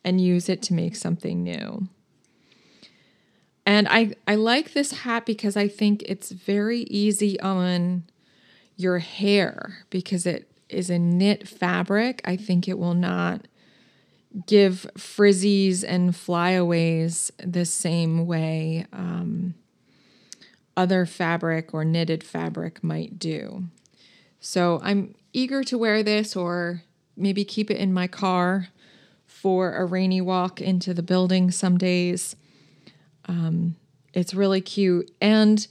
and 0.03 0.21
use 0.21 0.49
it 0.49 0.61
to 0.63 0.73
make 0.73 0.95
something 0.95 1.43
new. 1.43 1.87
And 3.65 3.87
I, 3.87 4.13
I 4.27 4.35
like 4.35 4.73
this 4.73 4.91
hat 4.91 5.25
because 5.25 5.55
I 5.55 5.67
think 5.67 6.03
it's 6.05 6.31
very 6.31 6.81
easy 6.81 7.39
on 7.39 8.03
your 8.75 8.99
hair 8.99 9.85
because 9.89 10.25
it 10.25 10.49
is 10.69 10.89
a 10.89 10.97
knit 10.97 11.47
fabric. 11.47 12.21
I 12.25 12.35
think 12.35 12.67
it 12.67 12.79
will 12.79 12.93
not 12.93 13.47
give 14.47 14.87
frizzies 14.97 15.83
and 15.87 16.15
flyaways 16.15 17.31
the 17.43 17.65
same 17.65 18.25
way 18.25 18.85
um, 18.93 19.55
other 20.77 21.05
fabric 21.05 21.73
or 21.73 21.83
knitted 21.83 22.23
fabric 22.23 22.83
might 22.83 23.19
do. 23.19 23.65
So 24.39 24.79
I'm 24.81 25.13
eager 25.33 25.63
to 25.63 25.77
wear 25.77 26.03
this 26.03 26.35
or 26.35 26.83
maybe 27.15 27.43
keep 27.43 27.69
it 27.69 27.77
in 27.77 27.93
my 27.93 28.07
car 28.07 28.69
for 29.25 29.75
a 29.75 29.85
rainy 29.85 30.21
walk 30.21 30.61
into 30.61 30.93
the 30.93 31.03
building 31.03 31.51
some 31.51 31.77
days. 31.77 32.35
Um, 33.25 33.75
it's 34.13 34.33
really 34.33 34.61
cute. 34.61 35.11
And 35.21 35.67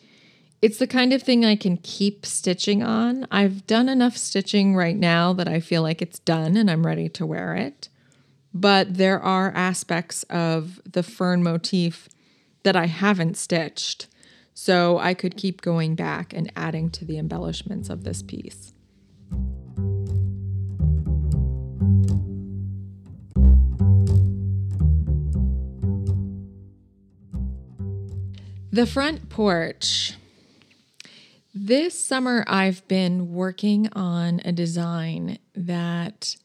it's 0.60 0.78
the 0.78 0.86
kind 0.86 1.12
of 1.12 1.22
thing 1.22 1.44
I 1.44 1.56
can 1.56 1.76
keep 1.78 2.26
stitching 2.26 2.82
on. 2.82 3.26
I've 3.30 3.66
done 3.66 3.88
enough 3.88 4.16
stitching 4.16 4.74
right 4.74 4.96
now 4.96 5.32
that 5.32 5.48
I 5.48 5.60
feel 5.60 5.82
like 5.82 6.02
it's 6.02 6.18
done 6.20 6.56
and 6.56 6.70
I'm 6.70 6.86
ready 6.86 7.08
to 7.10 7.26
wear 7.26 7.54
it 7.54 7.88
but 8.54 8.94
there 8.94 9.20
are 9.20 9.52
aspects 9.54 10.22
of 10.24 10.80
the 10.90 11.02
fern 11.02 11.42
motif 11.42 12.08
that 12.62 12.76
I 12.76 12.86
haven't 12.86 13.36
stitched. 13.36 14.08
So 14.54 14.98
I 14.98 15.14
could 15.14 15.36
keep 15.36 15.62
going 15.62 15.94
back 15.94 16.32
and 16.32 16.50
adding 16.56 16.90
to 16.90 17.04
the 17.04 17.18
embellishments 17.18 17.88
of 17.88 18.02
this 18.02 18.22
piece. 18.22 18.72
The 28.70 28.86
front 28.86 29.28
porch. 29.28 30.14
This 31.52 31.98
summer, 31.98 32.44
I've 32.46 32.86
been 32.86 33.32
working 33.32 33.88
on 33.94 34.40
a 34.44 34.52
design 34.52 35.38
that 35.56 36.36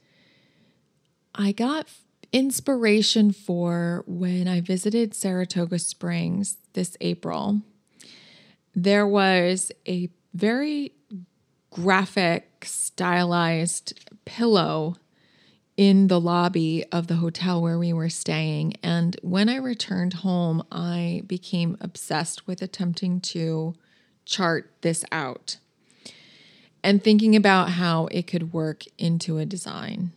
I 1.36 1.52
got 1.52 1.88
inspiration 2.32 3.34
for 3.34 4.04
when 4.08 4.48
I 4.48 4.62
visited 4.62 5.14
Saratoga 5.14 5.78
Springs 5.78 6.58
this 6.74 6.98
April. 7.02 7.62
There 8.74 9.06
was 9.06 9.72
a 9.88 10.10
very 10.34 10.94
graphic, 11.74 12.64
stylized 12.64 14.00
pillow 14.26 14.96
in 15.76 16.08
the 16.08 16.20
lobby 16.20 16.86
of 16.92 17.08
the 17.08 17.16
hotel 17.16 17.60
where 17.62 17.80
we 17.80 17.92
were 17.92 18.10
staying. 18.10 18.76
And 18.84 19.18
when 19.24 19.50
I 19.50 19.56
returned 19.56 20.14
home, 20.14 20.64
I 20.72 21.24
became 21.26 21.76
obsessed 21.82 22.46
with 22.46 22.62
attempting 22.62 23.22
to 23.22 23.74
chart 24.24 24.72
this 24.82 25.04
out 25.12 25.58
and 26.84 27.04
thinking 27.04 27.36
about 27.36 27.72
how 27.72 28.06
it 28.12 28.28
could 28.28 28.54
work 28.54 28.84
into 29.00 29.40
a 29.40 29.46
design. 29.46 30.12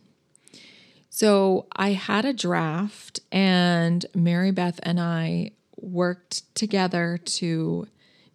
So 1.09 1.65
I 1.75 1.93
had 1.93 2.25
a 2.25 2.33
draft, 2.33 3.21
and 3.31 4.05
Mary 4.13 4.51
Beth 4.51 4.79
and 4.83 4.99
I 4.99 5.51
worked 5.75 6.53
together 6.53 7.17
to 7.17 7.87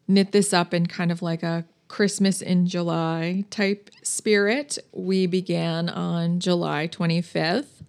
knit 0.09 0.33
this 0.33 0.53
up 0.53 0.75
in 0.75 0.87
kind 0.87 1.13
of 1.13 1.23
like 1.23 1.45
a 1.45 1.65
Christmas 1.93 2.41
in 2.41 2.67
July 2.67 3.45
type 3.51 3.91
spirit. 4.03 4.79
We 4.93 5.27
began 5.27 5.91
on 5.91 6.41
July 6.41 6.89
25th, 6.89 7.83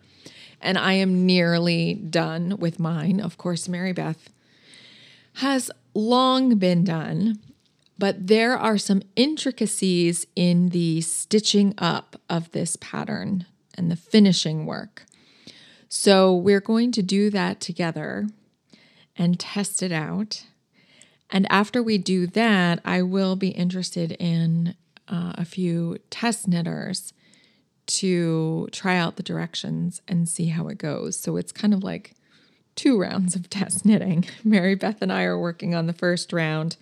and 0.60 0.78
I 0.78 0.94
am 0.96 1.26
nearly 1.26 1.94
done 1.94 2.58
with 2.60 2.82
mine. 2.82 3.22
Of 3.22 3.38
course, 3.38 3.70
Mary 3.70 3.94
Beth 3.94 4.30
has 5.36 5.72
long 5.94 6.58
been 6.58 6.84
done, 6.84 7.40
but 7.98 8.28
there 8.28 8.58
are 8.58 8.78
some 8.78 9.04
intricacies 9.16 10.28
in 10.36 10.70
the 10.70 11.00
stitching 11.00 11.74
up 11.78 12.20
of 12.30 12.52
this 12.52 12.76
pattern 12.76 13.46
and 13.76 13.90
the 13.90 13.96
finishing 13.96 14.66
work. 14.66 15.06
So 15.88 16.36
we're 16.36 16.60
going 16.60 16.92
to 16.92 17.02
do 17.02 17.30
that 17.30 17.62
together 17.62 18.28
and 19.16 19.40
test 19.40 19.82
it 19.82 19.94
out. 19.94 20.44
And 21.34 21.52
after 21.52 21.82
we 21.82 21.98
do 21.98 22.28
that, 22.28 22.80
I 22.86 23.02
will 23.02 23.36
be 23.36 23.50
interested 23.50 24.12
in 24.14 24.76
uh, 25.08 25.34
a 25.36 25.44
few 25.44 25.98
test 26.12 26.48
knitters 26.48 27.12
to 27.88 28.70
try 28.72 28.98
out 28.98 29.16
the 29.16 29.24
directions 29.24 30.00
and 30.08 30.30
see 30.30 30.46
how 30.50 30.68
it 30.68 30.78
goes. 30.78 31.18
So 31.18 31.36
it's 31.36 31.52
kind 31.52 31.74
of 31.74 31.84
like 31.84 32.14
two 32.76 33.02
rounds 33.02 33.36
of 33.36 33.50
test 33.50 33.84
knitting. 33.84 34.26
Mary 34.44 34.76
Beth 34.76 35.02
and 35.02 35.12
I 35.12 35.24
are 35.24 35.38
working 35.38 35.74
on 35.74 35.88
the 35.88 35.94
first 35.94 36.32
round, 36.32 36.78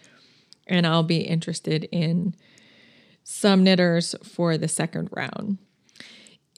and 0.67 0.85
I'll 0.85 1.01
be 1.01 1.21
interested 1.21 1.85
in 1.85 2.35
some 3.23 3.63
knitters 3.63 4.15
for 4.21 4.57
the 4.57 4.67
second 4.67 5.07
round. 5.13 5.59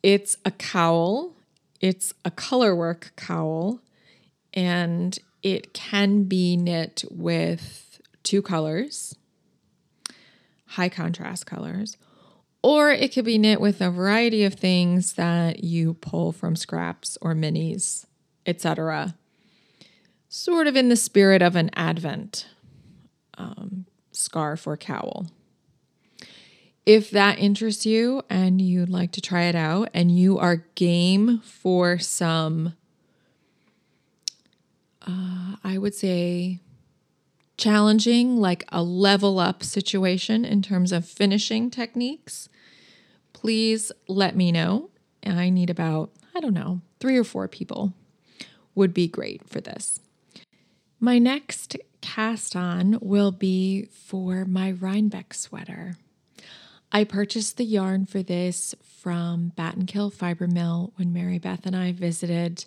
It's 0.01 0.35
a 0.43 0.51
cowl, 0.51 1.35
it's 1.79 2.11
a 2.25 2.31
colorwork 2.31 3.15
cowl, 3.15 3.81
and 4.51 5.19
it 5.43 5.73
can 5.73 6.23
be 6.23 6.57
knit 6.57 7.03
with 7.11 8.01
two 8.23 8.41
colors, 8.41 9.15
high 10.67 10.89
contrast 10.89 11.45
colors, 11.45 11.97
or 12.63 12.89
it 12.89 13.13
could 13.13 13.25
be 13.25 13.37
knit 13.37 13.59
with 13.59 13.81
a 13.81 13.91
variety 13.91 14.45
of 14.45 14.53
things 14.53 15.13
that 15.13 15.63
you 15.63 15.95
pull 15.95 16.31
from 16.31 16.55
scraps 16.55 17.17
or 17.21 17.35
minis, 17.35 18.05
etc. 18.45 19.15
Sort 20.29 20.65
of 20.65 20.77
in 20.77 20.87
the 20.87 20.95
spirit 20.95 21.41
of 21.41 21.57
an 21.57 21.69
Advent 21.75 22.47
um, 23.37 23.85
scarf 24.13 24.65
or 24.65 24.77
cowl. 24.77 25.27
If 26.85 27.11
that 27.11 27.39
interests 27.39 27.85
you 27.85 28.23
and 28.29 28.61
you'd 28.61 28.89
like 28.89 29.11
to 29.13 29.21
try 29.21 29.43
it 29.43 29.55
out 29.55 29.89
and 29.93 30.11
you 30.11 30.37
are 30.37 30.65
game 30.75 31.39
for 31.39 31.97
some, 31.97 32.75
uh, 35.07 35.55
I 35.63 35.77
would 35.77 35.95
say, 35.95 36.59
challenging, 37.57 38.37
like 38.37 38.65
a 38.69 38.83
level 38.83 39.39
up 39.39 39.63
situation 39.63 40.45
in 40.45 40.61
terms 40.61 40.91
of 40.91 41.05
finishing 41.05 41.69
techniques, 41.69 42.49
please 43.33 43.91
let 44.07 44.35
me 44.35 44.51
know 44.51 44.89
I 45.43 45.49
need 45.49 45.69
about, 45.69 46.11
I 46.33 46.39
don't 46.39 46.53
know, 46.53 46.79
three 47.01 47.17
or 47.17 47.25
four 47.25 47.49
people 47.49 47.93
would 48.75 48.93
be 48.93 49.07
great 49.09 49.47
for 49.49 49.59
this. 49.59 49.99
My 50.99 51.19
next 51.19 51.75
cast 52.01 52.55
on 52.55 52.97
will 53.01 53.31
be 53.31 53.85
for 53.91 54.45
my 54.45 54.71
Rhinebeck 54.71 55.33
sweater. 55.33 55.97
I 56.93 57.03
purchased 57.03 57.57
the 57.57 57.65
yarn 57.65 58.05
for 58.05 58.23
this 58.23 58.73
from 58.81 59.51
Battenkill 59.57 60.13
Fiber 60.13 60.47
Mill 60.47 60.93
when 60.95 61.11
Mary 61.11 61.39
Beth 61.39 61.65
and 61.65 61.75
I 61.75 61.91
visited 61.91 62.65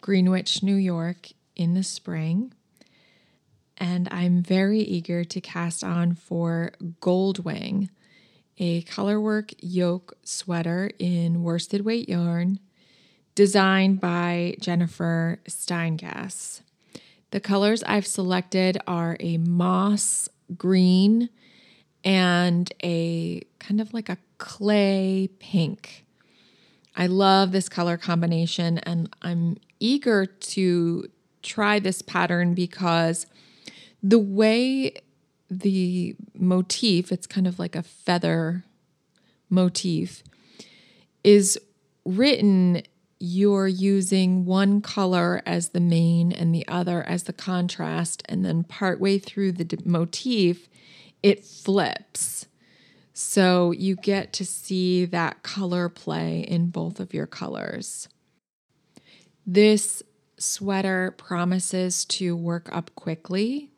Greenwich, 0.00 0.62
New 0.64 0.74
York 0.74 1.28
in 1.56 1.74
the 1.74 1.82
spring. 1.82 2.52
And 3.78 4.08
I'm 4.10 4.42
very 4.42 4.80
eager 4.80 5.24
to 5.24 5.40
cast 5.40 5.82
on 5.82 6.14
for 6.14 6.72
Goldwing, 7.00 7.90
a 8.58 8.82
colorwork 8.82 9.54
yoke 9.60 10.14
sweater 10.22 10.90
in 10.98 11.42
worsted 11.42 11.84
weight 11.84 12.08
yarn 12.08 12.58
designed 13.34 14.00
by 14.00 14.56
Jennifer 14.60 15.38
Steingass. 15.46 16.62
The 17.32 17.40
colors 17.40 17.82
I've 17.84 18.06
selected 18.06 18.78
are 18.86 19.16
a 19.20 19.36
moss 19.36 20.28
green 20.56 21.28
and 22.02 22.72
a 22.82 23.42
kind 23.58 23.80
of 23.80 23.92
like 23.92 24.08
a 24.08 24.16
clay 24.38 25.28
pink. 25.38 26.06
I 26.96 27.08
love 27.08 27.52
this 27.52 27.68
color 27.68 27.98
combination 27.98 28.78
and 28.78 29.14
I'm 29.20 29.58
eager 29.80 30.24
to 30.24 31.08
try 31.46 31.78
this 31.78 32.02
pattern 32.02 32.54
because 32.54 33.26
the 34.02 34.18
way 34.18 34.92
the 35.48 36.16
motif, 36.34 37.12
it's 37.12 37.26
kind 37.26 37.46
of 37.46 37.58
like 37.58 37.76
a 37.76 37.82
feather 37.82 38.64
motif, 39.48 40.22
is 41.22 41.58
written, 42.04 42.82
you're 43.18 43.68
using 43.68 44.44
one 44.44 44.80
color 44.80 45.42
as 45.46 45.70
the 45.70 45.80
main 45.80 46.32
and 46.32 46.54
the 46.54 46.66
other 46.68 47.02
as 47.04 47.24
the 47.24 47.32
contrast. 47.32 48.22
And 48.28 48.44
then 48.44 48.64
partway 48.64 49.18
through 49.18 49.52
the 49.52 49.78
motif, 49.84 50.68
it 51.22 51.44
flips. 51.44 52.46
So 53.12 53.70
you 53.70 53.96
get 53.96 54.32
to 54.34 54.44
see 54.44 55.06
that 55.06 55.42
color 55.42 55.88
play 55.88 56.40
in 56.40 56.68
both 56.68 57.00
of 57.00 57.14
your 57.14 57.26
colors. 57.26 58.08
This 59.46 60.02
sweater 60.38 61.14
promises 61.16 62.04
to 62.04 62.36
work 62.36 62.68
up 62.74 62.94
quickly. 62.94 63.70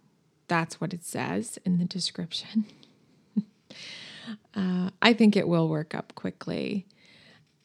That's 0.48 0.80
what 0.80 0.92
it 0.92 1.04
says 1.04 1.58
in 1.64 1.78
the 1.78 1.84
description. 1.84 2.66
uh, 4.54 4.90
I 5.00 5.12
think 5.12 5.36
it 5.36 5.48
will 5.48 5.68
work 5.68 5.94
up 5.94 6.14
quickly. 6.14 6.86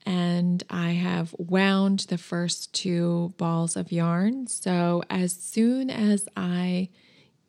And 0.06 0.64
I 0.70 0.92
have 0.92 1.34
wound 1.38 2.00
the 2.10 2.18
first 2.18 2.74
two 2.74 3.34
balls 3.38 3.78
of 3.78 3.92
yarn. 3.92 4.48
So 4.48 5.02
as 5.10 5.32
soon 5.32 5.90
as 5.90 6.28
I 6.36 6.90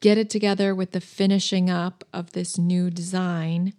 get 0.00 0.18
it 0.18 0.30
together 0.30 0.74
with 0.74 0.92
the 0.92 1.00
finishing 1.00 1.68
up 1.68 2.04
of 2.12 2.32
this 2.32 2.56
new 2.56 2.90
design, 2.90 3.74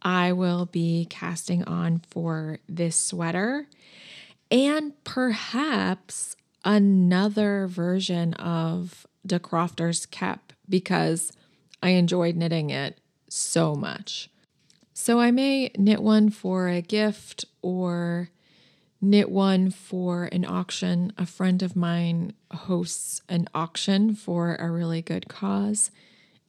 I 0.00 0.32
will 0.32 0.64
be 0.64 1.06
casting 1.10 1.64
on 1.64 2.00
for 2.08 2.60
this 2.68 2.96
sweater 2.96 3.66
and 4.50 4.92
perhaps 5.04 6.36
another 6.64 7.66
version 7.66 8.34
of 8.34 9.06
the 9.24 9.40
Crofter's 9.40 10.06
Cap 10.06 10.52
because 10.68 11.32
I 11.82 11.90
enjoyed 11.90 12.36
knitting 12.36 12.70
it 12.70 12.98
so 13.28 13.74
much. 13.74 14.30
So 14.94 15.20
I 15.20 15.30
may 15.30 15.70
knit 15.78 16.02
one 16.02 16.30
for 16.30 16.68
a 16.68 16.82
gift 16.82 17.44
or 17.62 18.30
knit 19.00 19.30
one 19.30 19.70
for 19.70 20.24
an 20.32 20.44
auction. 20.44 21.12
A 21.16 21.26
friend 21.26 21.62
of 21.62 21.76
mine 21.76 22.32
hosts 22.52 23.22
an 23.28 23.48
auction 23.54 24.14
for 24.14 24.56
a 24.56 24.70
really 24.70 25.02
good 25.02 25.28
cause. 25.28 25.90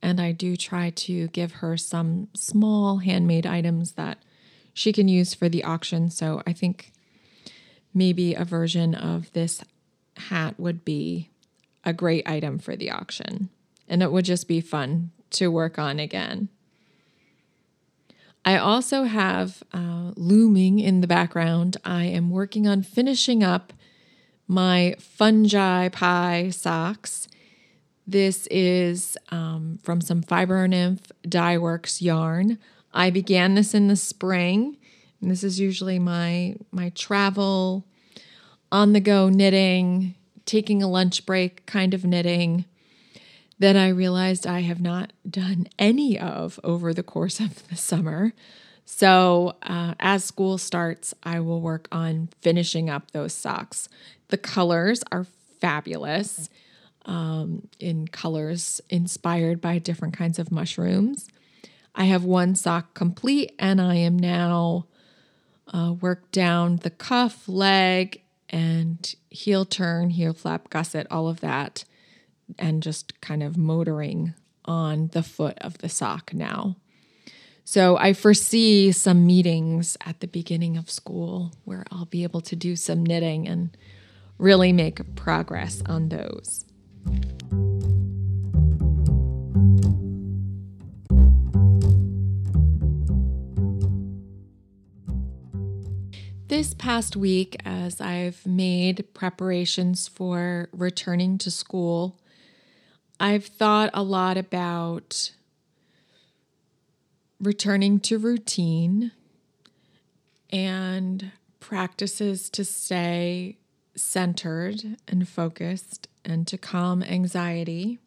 And 0.02 0.20
I 0.20 0.32
do 0.32 0.56
try 0.56 0.90
to 0.92 1.28
give 1.28 1.54
her 1.54 1.78
some 1.78 2.30
small 2.34 2.98
handmade 2.98 3.46
items 3.46 3.94
that 3.94 4.24
she 4.74 4.94
can 4.94 5.08
use 5.08 5.34
for 5.34 5.50
the 5.50 5.64
auction. 5.64 6.10
So 6.10 6.42
I 6.48 6.54
think 6.54 6.92
maybe 7.94 8.34
a 8.34 8.46
version 8.46 8.96
of 8.96 9.32
this 9.34 9.62
hat 10.20 10.60
would 10.60 10.86
be 10.86 11.30
a 11.84 11.94
great 11.94 12.28
item 12.28 12.60
for 12.60 12.76
the 12.76 12.92
auction. 12.92 13.50
And 13.88 14.04
it 14.04 14.12
would 14.12 14.26
just 14.26 14.48
be 14.48 14.62
fun 14.62 15.12
to 15.32 15.50
work 15.50 15.80
on 15.80 16.00
again. 16.00 16.50
I 18.46 18.58
also 18.58 19.04
have 19.04 19.64
uh, 19.74 20.12
looming 20.16 20.80
in 20.80 21.02
the 21.02 21.08
background. 21.08 21.78
I 21.84 22.06
am 22.06 22.30
working 22.30 22.68
on 22.68 22.84
finishing 22.84 23.44
up 23.44 23.74
my 24.48 24.96
fungi 25.00 25.90
pie 25.90 26.50
socks. 26.50 27.28
This 28.08 28.48
is 28.48 29.18
um, 29.30 29.80
from 29.84 30.02
some 30.02 30.24
Fiber 30.24 30.68
Nymph 30.68 31.12
Dye 31.28 31.58
Works 31.58 32.02
yarn. 32.02 32.58
I 32.92 33.12
began 33.12 33.54
this 33.54 33.76
in 33.76 33.88
the 33.88 33.96
spring, 33.96 34.78
and 35.22 35.30
this 35.30 35.44
is 35.44 35.60
usually 35.60 36.00
my 36.00 36.56
my 36.72 36.90
travel 36.90 37.86
on 38.72 38.94
the 38.94 39.00
go 39.00 39.30
knitting, 39.30 40.16
taking 40.46 40.82
a 40.82 40.88
lunch 40.88 41.26
break 41.26 41.66
kind 41.66 41.94
of 41.94 42.06
knitting 42.06 42.66
that 43.60 43.76
I 43.76 43.90
realized 43.90 44.48
I 44.48 44.62
have 44.62 44.82
not 44.82 45.12
done 45.30 45.68
any 45.78 46.18
of 46.18 46.60
over 46.64 46.94
the 46.94 47.04
course 47.04 47.40
of 47.40 47.68
the 47.68 47.76
summer. 47.76 48.34
So, 48.86 49.56
uh, 49.62 49.94
as 50.00 50.24
school 50.24 50.58
starts, 50.58 51.14
I 51.22 51.42
will 51.42 51.62
work 51.62 51.88
on 51.92 52.30
finishing 52.42 52.90
up 52.90 53.12
those 53.12 53.34
socks. 53.34 53.88
The 54.30 54.38
colors 54.38 55.04
are 55.12 55.28
fabulous 55.60 56.50
um, 57.06 57.68
in 57.80 58.08
colors 58.08 58.82
inspired 58.90 59.62
by 59.62 59.78
different 59.78 60.16
kinds 60.18 60.40
of 60.40 60.52
mushrooms. 60.52 61.28
I 61.94 62.06
have 62.06 62.24
one 62.24 62.56
sock 62.56 62.94
complete, 62.94 63.54
and 63.60 63.80
I 63.80 63.96
am 63.96 64.18
now 64.18 64.86
uh, 65.72 65.94
worked 66.00 66.32
down 66.32 66.78
the 66.78 66.90
cuff, 66.90 67.48
leg, 67.48 68.22
and 68.50 69.16
heel 69.30 69.66
turn, 69.66 70.10
heel 70.10 70.34
flap, 70.34 70.70
gusset, 70.70 71.08
all 71.10 71.28
of 71.28 71.40
that 71.42 71.84
and 72.58 72.82
just 72.82 73.20
kind 73.22 73.44
of 73.44 73.58
motoring 73.58 74.34
on 74.66 75.10
the 75.14 75.24
foot 75.24 75.58
of 75.60 75.78
the 75.80 75.90
sock 75.90 76.34
now. 76.34 76.78
So 77.64 77.98
I 77.98 78.14
foresee 78.14 78.92
some 78.92 79.28
meetings 79.28 79.96
at 80.06 80.22
the 80.22 80.28
beginning 80.28 80.78
of 80.78 80.90
school 80.90 81.54
where 81.66 81.86
I'll 81.92 82.06
be 82.06 82.24
able 82.24 82.42
to 82.42 82.56
do 82.56 82.76
some 82.76 83.06
knitting 83.06 83.48
and 83.48 83.78
really 84.40 84.74
make 84.74 85.16
progress 85.16 85.84
on 85.86 86.10
those. 86.10 86.66
Past 96.80 97.16
week, 97.16 97.58
as 97.66 98.02
I've 98.02 98.46
made 98.48 99.06
preparations 99.14 100.08
for 100.08 100.70
returning 100.72 101.38
to 101.40 101.52
school, 101.52 102.18
I've 103.20 103.46
thought 103.46 103.92
a 103.94 104.02
lot 104.02 104.38
about 104.38 105.32
returning 107.40 108.00
to 108.00 108.18
routine 108.18 109.12
and 110.50 111.32
practices 111.60 112.50
to 112.50 112.66
stay 112.66 113.58
centered 113.96 114.98
and 115.08 115.28
focused 115.28 116.08
and 116.26 116.48
to 116.48 116.58
calm 116.58 117.04
anxiety, 117.04 118.00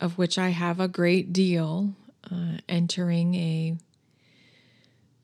of 0.00 0.16
which 0.16 0.38
I 0.38 0.50
have 0.50 0.80
a 0.80 0.88
great 0.88 1.32
deal 1.32 1.94
uh, 2.30 2.58
entering 2.68 3.34
a 3.34 3.76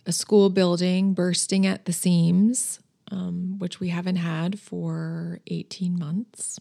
a 0.08 0.12
school 0.12 0.48
building 0.48 1.12
bursting 1.12 1.66
at 1.66 1.84
the 1.84 1.92
seams, 1.92 2.80
um, 3.12 3.58
which 3.58 3.78
we 3.78 3.90
haven't 3.90 4.16
had 4.16 4.58
for 4.58 5.38
18 5.46 5.98
months. 5.98 6.58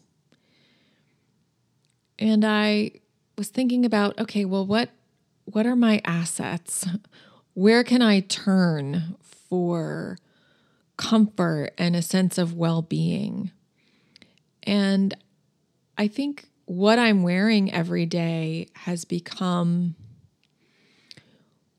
And 2.18 2.44
I 2.44 2.92
was 3.38 3.48
thinking 3.48 3.86
about, 3.86 4.18
okay, 4.20 4.44
well, 4.44 4.66
what 4.66 4.90
what 5.46 5.66
are 5.66 5.76
my 5.76 6.02
assets? 6.04 6.86
Where 7.54 7.82
can 7.82 8.02
I 8.02 8.20
turn 8.20 9.16
for 9.22 10.18
comfort 10.98 11.70
and 11.78 11.96
a 11.96 12.02
sense 12.02 12.36
of 12.36 12.54
well-being? 12.54 13.50
And 14.62 15.16
I 15.96 16.06
think 16.06 16.44
what 16.66 16.98
I'm 16.98 17.22
wearing 17.22 17.72
every 17.72 18.04
day 18.04 18.68
has 18.74 19.06
become 19.06 19.96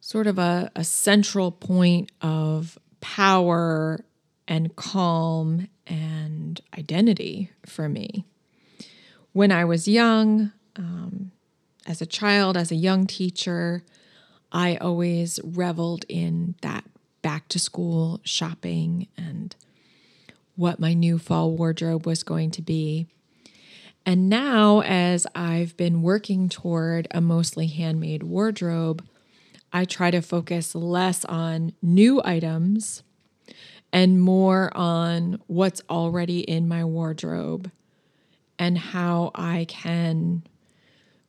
sort 0.10 0.28
of 0.28 0.40
a, 0.40 0.72
a 0.76 0.84
central 0.84 1.52
point 1.52 2.12
of 2.22 2.78
power 3.02 4.04
and 4.48 4.76
calm 4.76 5.68
and 5.86 6.62
identity 6.78 7.52
for 7.66 7.88
me 7.88 8.26
when 9.34 9.52
I 9.52 9.66
was 9.66 9.88
young, 9.88 10.52
um, 10.76 11.32
as 11.86 12.02
a 12.02 12.06
child, 12.06 12.58
as 12.58 12.72
a 12.72 12.76
young 12.76 13.08
teacher, 13.08 13.84
I 14.52 14.76
always 14.78 15.40
reveled 15.44 16.06
in 16.10 16.56
that 16.62 16.84
back 17.22 17.48
to 17.50 17.60
school 17.60 18.22
shopping 18.24 19.08
and 19.18 19.56
what 20.56 20.80
my 20.80 20.94
new 20.94 21.18
fall 21.18 21.52
wardrobe 21.52 22.06
was 22.06 22.24
going 22.24 22.52
to 22.52 22.62
be. 22.62 23.08
And 24.06 24.30
now, 24.30 24.82
as 24.82 25.28
I've 25.36 25.78
been 25.78 26.02
working 26.02 26.50
toward 26.50 27.08
a 27.12 27.22
mostly 27.22 27.68
handmade 27.68 28.24
wardrobe, 28.24 29.06
I 29.72 29.86
try 29.86 30.12
to 30.12 30.22
focus 30.22 30.74
less 30.76 31.26
on 31.26 31.74
new 31.82 32.22
items 32.24 33.04
and 33.92 34.22
more 34.22 34.76
on 34.76 35.42
what's 35.48 35.82
already 35.90 36.42
in 36.42 36.68
my 36.68 36.84
wardrobe 36.84 37.72
and 38.58 38.78
how 38.78 39.32
I 39.36 39.66
can 39.68 40.44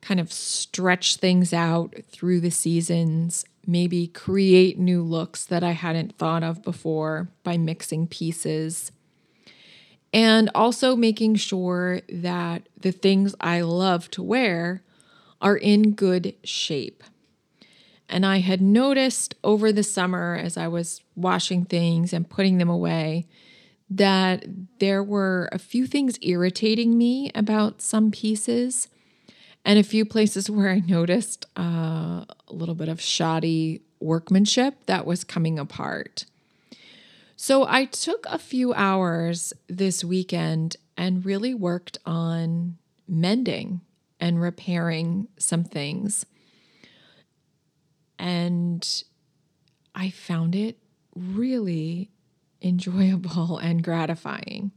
kind 0.01 0.19
of 0.19 0.31
stretch 0.31 1.17
things 1.17 1.53
out 1.53 1.95
through 2.09 2.41
the 2.41 2.51
seasons, 2.51 3.45
maybe 3.65 4.07
create 4.07 4.79
new 4.79 5.03
looks 5.03 5.45
that 5.45 5.63
I 5.63 5.71
hadn't 5.71 6.17
thought 6.17 6.43
of 6.43 6.63
before 6.63 7.29
by 7.43 7.57
mixing 7.57 8.07
pieces. 8.07 8.91
And 10.13 10.49
also 10.53 10.95
making 10.95 11.35
sure 11.35 12.01
that 12.09 12.67
the 12.77 12.91
things 12.91 13.33
I 13.39 13.61
love 13.61 14.09
to 14.11 14.23
wear 14.23 14.83
are 15.41 15.55
in 15.55 15.93
good 15.93 16.35
shape. 16.43 17.03
And 18.11 18.25
I 18.25 18.39
had 18.39 18.61
noticed 18.61 19.35
over 19.43 19.71
the 19.71 19.83
summer 19.83 20.35
as 20.35 20.57
I 20.57 20.67
was 20.67 21.01
washing 21.15 21.65
things 21.65 22.13
and 22.13 22.29
putting 22.29 22.57
them 22.57 22.69
away 22.69 23.25
that 23.89 24.45
there 24.79 25.03
were 25.03 25.49
a 25.51 25.59
few 25.59 25.85
things 25.85 26.17
irritating 26.21 26.97
me 26.97 27.31
about 27.35 27.81
some 27.81 28.11
pieces 28.11 28.87
and 29.65 29.77
a 29.77 29.83
few 29.83 30.05
places 30.05 30.49
where 30.49 30.69
I 30.69 30.79
noticed 30.79 31.45
uh, 31.57 32.25
a 32.25 32.25
little 32.49 32.75
bit 32.75 32.89
of 32.89 33.01
shoddy 33.01 33.81
workmanship 33.99 34.85
that 34.87 35.05
was 35.05 35.23
coming 35.23 35.57
apart. 35.57 36.25
So 37.35 37.65
I 37.67 37.85
took 37.85 38.25
a 38.27 38.37
few 38.37 38.73
hours 38.73 39.53
this 39.67 40.03
weekend 40.03 40.75
and 40.95 41.25
really 41.25 41.53
worked 41.53 41.97
on 42.05 42.77
mending 43.07 43.81
and 44.19 44.39
repairing 44.39 45.27
some 45.37 45.63
things. 45.63 46.25
And 48.21 48.87
I 49.95 50.11
found 50.11 50.55
it 50.55 50.77
really 51.15 52.11
enjoyable 52.61 53.57
and 53.63 53.83
gratifying. 53.83 54.71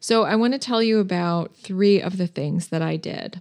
So, 0.00 0.24
I 0.24 0.36
want 0.36 0.52
to 0.52 0.58
tell 0.58 0.82
you 0.82 0.98
about 0.98 1.56
three 1.56 2.00
of 2.00 2.18
the 2.18 2.26
things 2.26 2.68
that 2.68 2.82
I 2.82 2.96
did. 2.96 3.40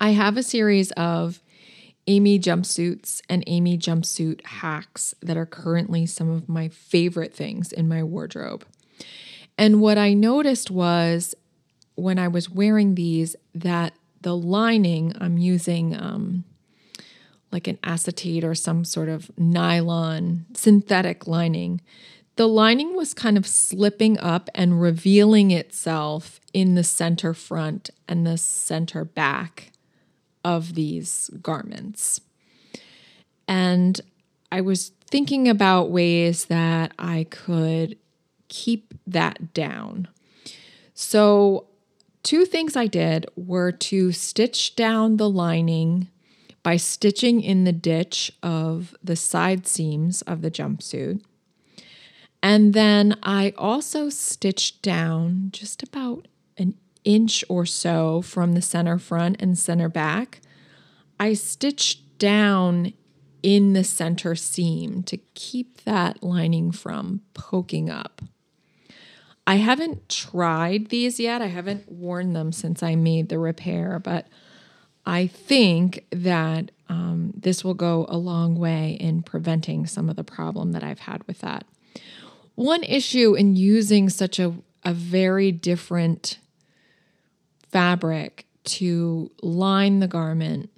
I 0.00 0.10
have 0.10 0.36
a 0.36 0.42
series 0.42 0.90
of 0.92 1.40
Amy 2.08 2.40
jumpsuits 2.40 3.22
and 3.28 3.44
Amy 3.46 3.78
jumpsuit 3.78 4.44
hacks 4.44 5.14
that 5.22 5.36
are 5.36 5.46
currently 5.46 6.06
some 6.06 6.28
of 6.28 6.48
my 6.48 6.68
favorite 6.68 7.32
things 7.32 7.70
in 7.70 7.86
my 7.86 8.02
wardrobe. 8.02 8.66
And 9.56 9.80
what 9.80 9.98
I 9.98 10.12
noticed 10.12 10.72
was 10.72 11.36
when 11.94 12.18
I 12.18 12.26
was 12.26 12.50
wearing 12.50 12.96
these 12.96 13.36
that 13.54 13.94
the 14.22 14.36
lining, 14.36 15.12
I'm 15.20 15.38
using 15.38 15.94
um, 15.94 16.44
like 17.52 17.68
an 17.68 17.78
acetate 17.84 18.44
or 18.44 18.54
some 18.54 18.84
sort 18.84 19.08
of 19.08 19.30
nylon 19.38 20.46
synthetic 20.54 21.26
lining. 21.26 21.80
The 22.36 22.48
lining 22.48 22.96
was 22.96 23.12
kind 23.12 23.36
of 23.36 23.46
slipping 23.46 24.18
up 24.18 24.48
and 24.54 24.80
revealing 24.80 25.50
itself 25.50 26.40
in 26.54 26.74
the 26.74 26.84
center 26.84 27.34
front 27.34 27.90
and 28.08 28.26
the 28.26 28.38
center 28.38 29.04
back 29.04 29.72
of 30.44 30.74
these 30.74 31.30
garments. 31.42 32.20
And 33.46 34.00
I 34.50 34.60
was 34.62 34.92
thinking 35.06 35.48
about 35.48 35.90
ways 35.90 36.46
that 36.46 36.92
I 36.98 37.26
could 37.30 37.98
keep 38.48 38.94
that 39.06 39.52
down. 39.52 40.08
So, 40.94 41.66
two 42.22 42.44
things 42.44 42.76
I 42.76 42.86
did 42.86 43.26
were 43.36 43.72
to 43.72 44.12
stitch 44.12 44.76
down 44.76 45.16
the 45.16 45.28
lining 45.28 46.08
by 46.62 46.76
stitching 46.76 47.40
in 47.40 47.64
the 47.64 47.72
ditch 47.72 48.32
of 48.42 48.94
the 49.02 49.16
side 49.16 49.66
seams 49.66 50.22
of 50.22 50.42
the 50.42 50.50
jumpsuit. 50.50 51.22
And 52.42 52.74
then 52.74 53.16
I 53.22 53.52
also 53.56 54.08
stitched 54.08 54.82
down 54.82 55.50
just 55.52 55.82
about 55.82 56.26
an 56.56 56.74
inch 57.04 57.44
or 57.48 57.66
so 57.66 58.22
from 58.22 58.52
the 58.52 58.62
center 58.62 58.98
front 58.98 59.40
and 59.40 59.58
center 59.58 59.88
back, 59.88 60.40
I 61.18 61.34
stitched 61.34 62.18
down 62.18 62.92
in 63.42 63.72
the 63.72 63.84
center 63.84 64.34
seam 64.34 65.02
to 65.04 65.16
keep 65.34 65.82
that 65.82 66.22
lining 66.22 66.70
from 66.72 67.22
poking 67.34 67.90
up. 67.90 68.22
I 69.46 69.56
haven't 69.56 70.08
tried 70.08 70.88
these 70.88 71.18
yet. 71.18 71.42
I 71.42 71.48
haven't 71.48 71.90
worn 71.90 72.32
them 72.32 72.52
since 72.52 72.82
I 72.82 72.94
made 72.94 73.28
the 73.28 73.40
repair, 73.40 73.98
but 73.98 74.28
I 75.04 75.26
think 75.26 76.06
that 76.10 76.70
um, 76.88 77.32
this 77.36 77.64
will 77.64 77.74
go 77.74 78.06
a 78.08 78.16
long 78.16 78.56
way 78.56 78.96
in 79.00 79.22
preventing 79.22 79.86
some 79.86 80.08
of 80.08 80.16
the 80.16 80.24
problem 80.24 80.72
that 80.72 80.84
I've 80.84 81.00
had 81.00 81.26
with 81.26 81.40
that. 81.40 81.64
One 82.54 82.84
issue 82.84 83.34
in 83.34 83.56
using 83.56 84.08
such 84.08 84.38
a, 84.38 84.54
a 84.84 84.92
very 84.92 85.50
different 85.50 86.38
fabric 87.70 88.46
to 88.64 89.30
line 89.42 90.00
the 90.00 90.06
garment 90.06 90.70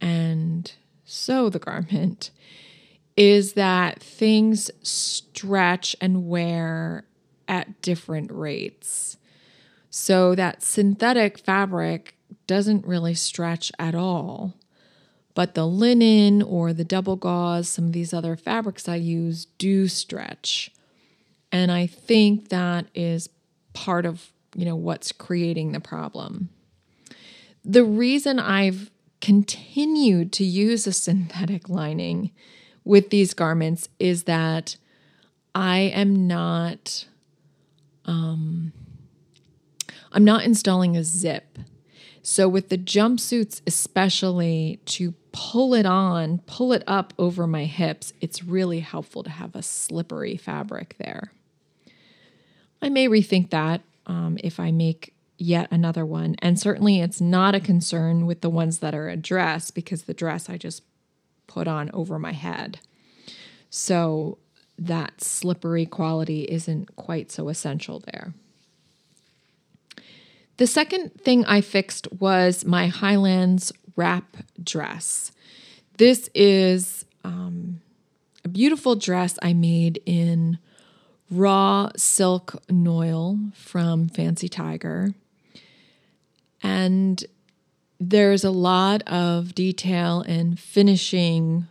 and 0.00 0.70
sew 1.04 1.48
the 1.48 1.58
garment 1.58 2.30
is 3.16 3.54
that 3.54 4.02
things 4.02 4.70
stretch 4.82 5.96
and 6.00 6.28
wear 6.28 7.04
at 7.48 7.80
different 7.80 8.30
rates. 8.30 9.16
So 9.88 10.34
that 10.34 10.62
synthetic 10.62 11.38
fabric 11.38 12.15
doesn't 12.46 12.86
really 12.86 13.14
stretch 13.14 13.72
at 13.78 13.94
all. 13.94 14.54
But 15.34 15.54
the 15.54 15.66
linen 15.66 16.40
or 16.40 16.72
the 16.72 16.84
double 16.84 17.16
gauze, 17.16 17.68
some 17.68 17.86
of 17.86 17.92
these 17.92 18.14
other 18.14 18.36
fabrics 18.36 18.88
I 18.88 18.96
use 18.96 19.46
do 19.58 19.86
stretch. 19.86 20.70
And 21.52 21.70
I 21.70 21.86
think 21.86 22.48
that 22.48 22.86
is 22.94 23.28
part 23.74 24.06
of 24.06 24.32
you 24.54 24.64
know 24.64 24.76
what's 24.76 25.12
creating 25.12 25.72
the 25.72 25.80
problem. 25.80 26.48
The 27.64 27.84
reason 27.84 28.38
I've 28.38 28.90
continued 29.20 30.32
to 30.32 30.44
use 30.44 30.86
a 30.86 30.92
synthetic 31.06 31.68
lining 31.68 32.30
with 32.84 33.10
these 33.10 33.34
garments 33.34 33.88
is 33.98 34.24
that 34.24 34.76
I 35.54 35.78
am 35.78 36.26
not 36.26 37.06
um 38.06 38.72
I'm 40.12 40.24
not 40.24 40.44
installing 40.44 40.96
a 40.96 41.04
zip. 41.04 41.58
So 42.28 42.48
with 42.48 42.70
the 42.70 42.76
jumpsuits 42.76 43.60
especially 43.68 44.80
to 44.86 45.14
pull 45.30 45.74
it 45.74 45.86
on, 45.86 46.38
pull 46.38 46.72
it 46.72 46.82
up 46.84 47.14
over 47.20 47.46
my 47.46 47.66
hips, 47.66 48.12
it's 48.20 48.42
really 48.42 48.80
helpful 48.80 49.22
to 49.22 49.30
have 49.30 49.54
a 49.54 49.62
slippery 49.62 50.36
fabric 50.36 50.96
there. 50.98 51.30
I 52.82 52.88
may 52.88 53.06
rethink 53.06 53.50
that 53.50 53.82
um, 54.08 54.38
if 54.42 54.58
I 54.58 54.72
make 54.72 55.14
yet 55.38 55.68
another 55.70 56.04
one. 56.04 56.34
And 56.40 56.58
certainly 56.58 56.98
it's 57.00 57.20
not 57.20 57.54
a 57.54 57.60
concern 57.60 58.26
with 58.26 58.40
the 58.40 58.50
ones 58.50 58.80
that 58.80 58.92
are 58.92 59.08
a 59.08 59.16
dress 59.16 59.70
because 59.70 60.02
the 60.02 60.12
dress 60.12 60.50
I 60.50 60.58
just 60.58 60.82
put 61.46 61.68
on 61.68 61.92
over 61.94 62.18
my 62.18 62.32
head. 62.32 62.80
So 63.70 64.38
that 64.76 65.20
slippery 65.22 65.86
quality 65.86 66.42
isn't 66.42 66.96
quite 66.96 67.30
so 67.30 67.48
essential 67.50 68.00
there. 68.00 68.34
The 70.56 70.66
second 70.66 71.20
thing 71.20 71.44
I 71.44 71.60
fixed 71.60 72.10
was 72.12 72.64
my 72.64 72.86
Highlands 72.86 73.72
wrap 73.94 74.36
dress. 74.62 75.32
This 75.98 76.30
is 76.34 77.04
um, 77.24 77.80
a 78.44 78.48
beautiful 78.48 78.94
dress 78.94 79.38
I 79.42 79.52
made 79.52 80.00
in 80.06 80.58
raw 81.30 81.90
silk 81.96 82.62
noil 82.70 83.38
from 83.52 84.08
Fancy 84.08 84.48
Tiger. 84.48 85.14
And 86.62 87.24
there's 87.98 88.44
a 88.44 88.50
lot 88.50 89.02
of 89.06 89.54
detail 89.54 90.22
and 90.22 90.58
finishing 90.58 91.66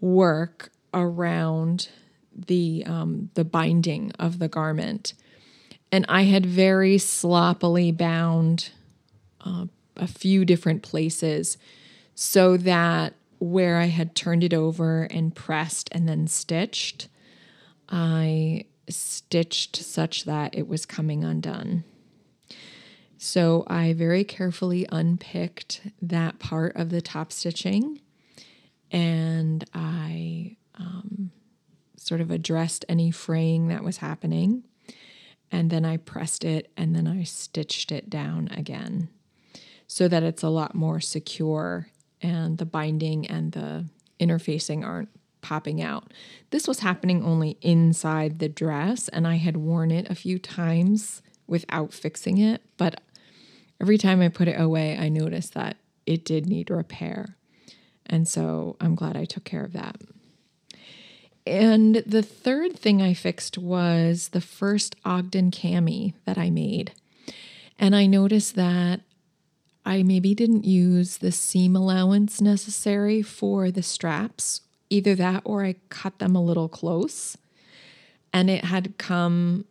work 0.00 0.70
around 0.92 1.88
the 2.46 2.84
um, 2.86 3.30
the 3.34 3.44
binding 3.44 4.12
of 4.18 4.38
the 4.38 4.48
garment, 4.48 5.14
and 5.92 6.06
I 6.08 6.22
had 6.22 6.46
very 6.46 6.98
sloppily 6.98 7.92
bound 7.92 8.70
uh, 9.44 9.66
a 9.96 10.06
few 10.06 10.44
different 10.44 10.82
places 10.82 11.58
so 12.14 12.56
that 12.56 13.14
where 13.38 13.78
I 13.78 13.86
had 13.86 14.14
turned 14.14 14.44
it 14.44 14.52
over 14.52 15.04
and 15.04 15.34
pressed 15.34 15.88
and 15.92 16.08
then 16.08 16.26
stitched, 16.26 17.08
I 17.88 18.66
stitched 18.88 19.76
such 19.76 20.24
that 20.24 20.54
it 20.54 20.68
was 20.68 20.84
coming 20.84 21.24
undone. 21.24 21.84
So 23.16 23.64
I 23.66 23.92
very 23.92 24.24
carefully 24.24 24.86
unpicked 24.90 25.82
that 26.00 26.38
part 26.38 26.76
of 26.76 26.90
the 26.90 27.02
top 27.02 27.32
stitching 27.32 28.00
and 28.90 29.64
I 29.74 30.56
um, 30.74 31.30
sort 31.96 32.20
of 32.20 32.30
addressed 32.30 32.84
any 32.88 33.10
fraying 33.10 33.68
that 33.68 33.84
was 33.84 33.98
happening. 33.98 34.64
And 35.52 35.70
then 35.70 35.84
I 35.84 35.96
pressed 35.96 36.44
it 36.44 36.70
and 36.76 36.94
then 36.94 37.06
I 37.06 37.24
stitched 37.24 37.90
it 37.90 38.08
down 38.08 38.48
again 38.56 39.08
so 39.86 40.06
that 40.06 40.22
it's 40.22 40.42
a 40.42 40.48
lot 40.48 40.74
more 40.74 41.00
secure 41.00 41.88
and 42.22 42.58
the 42.58 42.66
binding 42.66 43.26
and 43.26 43.52
the 43.52 43.86
interfacing 44.20 44.84
aren't 44.84 45.08
popping 45.40 45.82
out. 45.82 46.12
This 46.50 46.68
was 46.68 46.80
happening 46.80 47.24
only 47.24 47.56
inside 47.62 48.38
the 48.38 48.48
dress, 48.48 49.08
and 49.08 49.26
I 49.26 49.36
had 49.36 49.56
worn 49.56 49.90
it 49.90 50.08
a 50.10 50.14
few 50.14 50.38
times 50.38 51.22
without 51.46 51.92
fixing 51.92 52.38
it, 52.38 52.62
but 52.76 53.00
every 53.80 53.98
time 53.98 54.20
I 54.20 54.28
put 54.28 54.48
it 54.48 54.60
away, 54.60 54.98
I 54.98 55.08
noticed 55.08 55.54
that 55.54 55.78
it 56.06 56.24
did 56.24 56.46
need 56.46 56.70
repair. 56.70 57.36
And 58.06 58.28
so 58.28 58.76
I'm 58.80 58.94
glad 58.94 59.16
I 59.16 59.24
took 59.24 59.44
care 59.44 59.64
of 59.64 59.72
that. 59.72 59.96
And 61.46 61.96
the 62.06 62.22
third 62.22 62.78
thing 62.78 63.00
I 63.00 63.14
fixed 63.14 63.58
was 63.58 64.28
the 64.28 64.40
first 64.40 64.94
Ogden 65.04 65.50
cami 65.50 66.14
that 66.24 66.38
I 66.38 66.50
made. 66.50 66.92
And 67.78 67.96
I 67.96 68.06
noticed 68.06 68.56
that 68.56 69.00
I 69.84 70.02
maybe 70.02 70.34
didn't 70.34 70.64
use 70.64 71.18
the 71.18 71.32
seam 71.32 71.74
allowance 71.74 72.40
necessary 72.40 73.22
for 73.22 73.70
the 73.70 73.82
straps. 73.82 74.60
Either 74.90 75.14
that 75.14 75.42
or 75.44 75.64
I 75.64 75.76
cut 75.88 76.18
them 76.18 76.36
a 76.36 76.42
little 76.42 76.68
close 76.68 77.36
and 78.32 78.50
it 78.50 78.64
had 78.64 78.98
come 78.98 79.64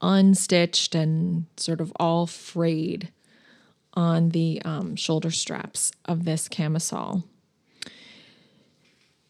unstitched 0.00 0.94
and 0.94 1.46
sort 1.56 1.80
of 1.80 1.92
all 1.96 2.26
frayed 2.26 3.10
on 3.94 4.30
the 4.30 4.60
um, 4.64 4.96
shoulder 4.96 5.30
straps 5.30 5.92
of 6.04 6.24
this 6.24 6.48
camisole. 6.48 7.22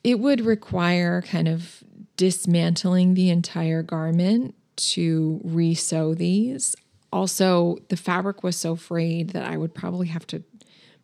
It 0.05 0.19
would 0.19 0.41
require 0.41 1.23
kind 1.23 1.49
of 1.49 1.83
dismantling 2.17 3.15
the 3.15 3.31
entire 3.31 3.83
garment 3.83 4.55
to 4.77 5.41
resew 5.45 6.17
these. 6.17 6.75
Also, 7.13 7.79
the 7.89 7.97
fabric 7.97 8.43
was 8.43 8.57
so 8.57 8.75
frayed 8.75 9.31
that 9.31 9.45
I 9.45 9.57
would 9.57 9.75
probably 9.75 10.09
have 10.09 10.27
to 10.29 10.43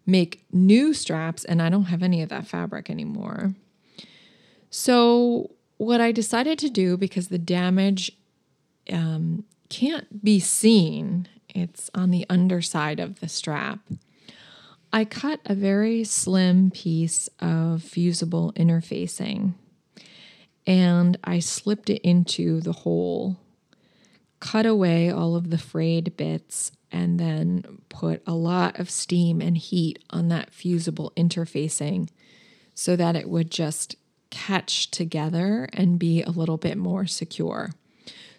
make 0.07 0.45
new 0.51 0.95
straps, 0.95 1.45
and 1.45 1.61
I 1.61 1.69
don't 1.69 1.85
have 1.85 2.03
any 2.03 2.23
of 2.23 2.31
that 2.31 2.47
fabric 2.47 2.89
anymore. 2.89 3.55
So, 4.71 5.51
what 5.77 6.01
I 6.01 6.13
decided 6.13 6.59
to 6.61 6.71
do 6.71 6.97
because 6.97 7.29
the 7.29 7.39
damage 7.39 8.13
um, 8.91 9.45
can't 9.69 10.25
be 10.25 10.41
seen, 10.41 11.29
it's 11.55 11.91
on 11.95 12.11
the 12.11 12.27
underside 12.31 13.01
of 13.01 13.21
the 13.21 13.29
strap. 13.29 13.81
I 14.93 15.05
cut 15.05 15.41
a 15.45 15.55
very 15.55 16.05
slim 16.05 16.71
piece 16.71 17.29
of 17.41 17.83
fusible 17.83 18.53
interfacing 18.55 19.55
and 20.67 21.19
I 21.25 21.39
slipped 21.39 21.89
it 21.89 22.03
into 22.03 22.61
the 22.61 22.73
hole, 22.73 23.39
cut 24.41 24.67
away 24.67 25.11
all 25.11 25.35
of 25.35 25.51
the 25.51 25.59
frayed 25.59 26.17
bits, 26.17 26.73
and 26.93 27.19
then 27.19 27.81
put 27.89 28.23
a 28.27 28.35
lot 28.35 28.79
of 28.79 28.91
steam 28.91 29.41
and 29.41 29.57
heat 29.57 29.99
on 30.11 30.29
that 30.29 30.53
fusible 30.53 31.13
interfacing 31.17 32.09
so 32.75 32.97
that 32.97 33.17
it 33.17 33.29
would 33.29 33.51
just 33.51 33.97
catch 34.31 34.91
together 34.91 35.69
and 35.73 35.99
be 35.99 36.23
a 36.23 36.31
little 36.31 36.59
bit 36.59 36.77
more 36.77 37.07
secure. 37.07 37.71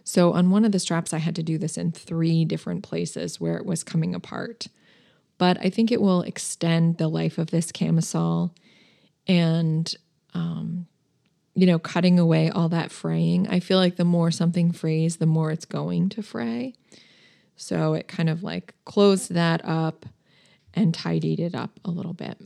So 0.03 0.33
on 0.33 0.49
one 0.49 0.65
of 0.65 0.71
the 0.71 0.79
straps, 0.79 1.13
I 1.13 1.19
had 1.19 1.35
to 1.35 1.43
do 1.43 1.57
this 1.57 1.77
in 1.77 1.91
three 1.91 2.45
different 2.45 2.83
places 2.83 3.39
where 3.39 3.57
it 3.57 3.65
was 3.65 3.83
coming 3.83 4.15
apart. 4.15 4.67
But 5.39 5.57
I 5.59 5.71
think 5.71 5.91
it 5.91 6.01
will 6.01 6.21
extend 6.21 6.97
the 6.97 7.07
life 7.07 7.39
of 7.39 7.49
this 7.49 7.71
camisole 7.71 8.53
and, 9.27 9.91
um, 10.35 10.85
you 11.55 11.65
know, 11.65 11.79
cutting 11.79 12.19
away 12.19 12.51
all 12.51 12.69
that 12.69 12.91
fraying. 12.91 13.47
I 13.47 13.59
feel 13.59 13.79
like 13.79 13.95
the 13.95 14.05
more 14.05 14.29
something 14.29 14.71
frays, 14.71 15.17
the 15.17 15.25
more 15.25 15.49
it's 15.49 15.65
going 15.65 16.09
to 16.09 16.21
fray. 16.21 16.75
So 17.55 17.93
it 17.93 18.07
kind 18.07 18.29
of 18.29 18.43
like 18.43 18.75
closed 18.85 19.33
that 19.33 19.61
up 19.63 20.05
and 20.73 20.93
tidied 20.93 21.39
it 21.39 21.55
up 21.55 21.79
a 21.83 21.89
little 21.89 22.13
bit. 22.13 22.37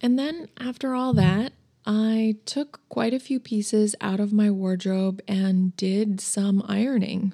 And 0.00 0.18
then 0.18 0.48
after 0.58 0.94
all 0.94 1.12
that, 1.14 1.52
I 1.86 2.36
took 2.46 2.80
quite 2.88 3.14
a 3.14 3.20
few 3.20 3.40
pieces 3.40 3.94
out 4.00 4.20
of 4.20 4.32
my 4.32 4.50
wardrobe 4.50 5.22
and 5.26 5.76
did 5.76 6.20
some 6.20 6.64
ironing 6.66 7.32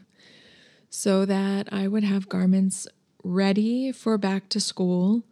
so 0.89 1.25
that 1.25 1.69
I 1.73 1.89
would 1.89 2.05
have 2.05 2.29
garments 2.29 2.87
ready 3.27 3.91
for 3.93 4.17
back 4.17 4.49
to 4.51 4.61
school 4.61 5.25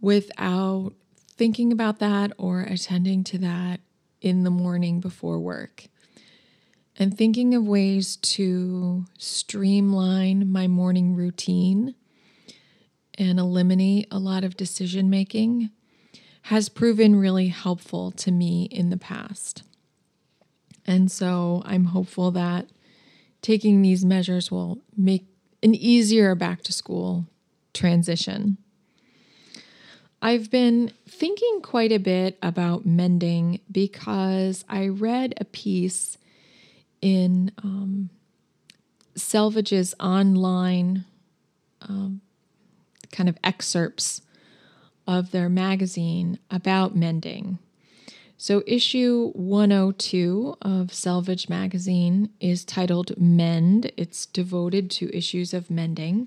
without 0.00 0.92
thinking 1.28 1.72
about 1.72 1.98
that 1.98 2.32
or 2.36 2.60
attending 2.60 3.24
to 3.24 3.38
that 3.38 3.80
in 4.20 4.44
the 4.44 4.50
morning 4.50 5.00
before 5.00 5.38
work. 5.38 5.86
And 6.96 7.16
thinking 7.16 7.54
of 7.54 7.66
ways 7.66 8.16
to 8.16 9.06
streamline 9.18 10.52
my 10.52 10.66
morning 10.66 11.16
routine 11.16 11.94
and 13.16 13.38
eliminate 13.38 14.08
a 14.10 14.18
lot 14.18 14.44
of 14.44 14.56
decision 14.56 15.08
making 15.08 15.70
has 16.46 16.68
proven 16.68 17.16
really 17.16 17.48
helpful 17.48 18.10
to 18.10 18.30
me 18.30 18.64
in 18.64 18.90
the 18.90 18.96
past. 18.98 19.62
And 20.86 21.10
so 21.10 21.62
I'm 21.64 21.86
hopeful 21.86 22.30
that 22.32 22.68
taking 23.40 23.80
these 23.80 24.04
measures 24.04 24.50
will 24.50 24.78
make 24.96 25.31
an 25.62 25.74
easier 25.74 26.34
back 26.34 26.62
to 26.62 26.72
school 26.72 27.26
transition. 27.72 28.58
I've 30.20 30.50
been 30.50 30.92
thinking 31.08 31.60
quite 31.62 31.90
a 31.90 31.98
bit 31.98 32.38
about 32.42 32.86
mending 32.86 33.60
because 33.70 34.64
I 34.68 34.86
read 34.88 35.34
a 35.40 35.44
piece 35.44 36.16
in 37.00 37.50
um, 37.58 38.10
Selvedge's 39.16 39.94
online 39.98 41.04
um, 41.82 42.20
kind 43.10 43.28
of 43.28 43.36
excerpts 43.42 44.22
of 45.06 45.32
their 45.32 45.48
magazine 45.48 46.38
about 46.50 46.94
mending. 46.94 47.58
So, 48.42 48.64
issue 48.66 49.30
102 49.34 50.56
of 50.62 50.88
Selvedge 50.88 51.48
magazine 51.48 52.30
is 52.40 52.64
titled 52.64 53.16
Mend. 53.16 53.92
It's 53.96 54.26
devoted 54.26 54.90
to 54.90 55.16
issues 55.16 55.54
of 55.54 55.70
mending. 55.70 56.26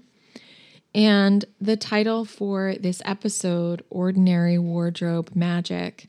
And 0.94 1.44
the 1.60 1.76
title 1.76 2.24
for 2.24 2.76
this 2.80 3.02
episode, 3.04 3.84
Ordinary 3.90 4.58
Wardrobe 4.58 5.32
Magic, 5.36 6.08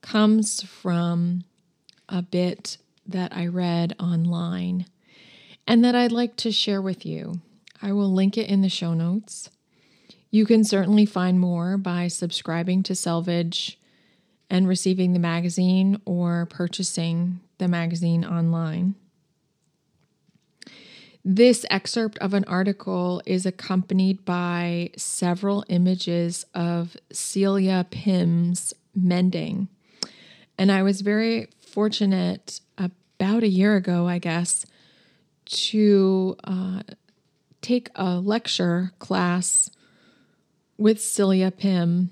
comes 0.00 0.62
from 0.62 1.44
a 2.08 2.22
bit 2.22 2.78
that 3.06 3.36
I 3.36 3.48
read 3.48 3.94
online 4.00 4.86
and 5.66 5.84
that 5.84 5.94
I'd 5.94 6.10
like 6.10 6.36
to 6.36 6.50
share 6.50 6.80
with 6.80 7.04
you. 7.04 7.42
I 7.82 7.92
will 7.92 8.10
link 8.10 8.38
it 8.38 8.48
in 8.48 8.62
the 8.62 8.70
show 8.70 8.94
notes. 8.94 9.50
You 10.30 10.46
can 10.46 10.64
certainly 10.64 11.04
find 11.04 11.38
more 11.38 11.76
by 11.76 12.08
subscribing 12.08 12.82
to 12.84 12.94
Selvedge 12.94 13.76
and 14.50 14.66
receiving 14.66 15.12
the 15.12 15.18
magazine 15.18 16.00
or 16.04 16.46
purchasing 16.46 17.40
the 17.58 17.68
magazine 17.68 18.24
online. 18.24 18.94
This 21.24 21.66
excerpt 21.68 22.16
of 22.18 22.32
an 22.32 22.44
article 22.44 23.20
is 23.26 23.44
accompanied 23.44 24.24
by 24.24 24.90
several 24.96 25.64
images 25.68 26.46
of 26.54 26.96
Celia 27.12 27.86
Pym's 27.90 28.72
mending. 28.94 29.68
And 30.56 30.72
I 30.72 30.82
was 30.82 31.02
very 31.02 31.48
fortunate 31.60 32.60
about 32.78 33.42
a 33.42 33.48
year 33.48 33.76
ago, 33.76 34.08
I 34.08 34.18
guess, 34.18 34.64
to 35.44 36.36
uh, 36.44 36.82
take 37.60 37.90
a 37.94 38.20
lecture 38.20 38.92
class 38.98 39.70
with 40.78 41.00
Celia 41.00 41.50
Pym 41.50 42.10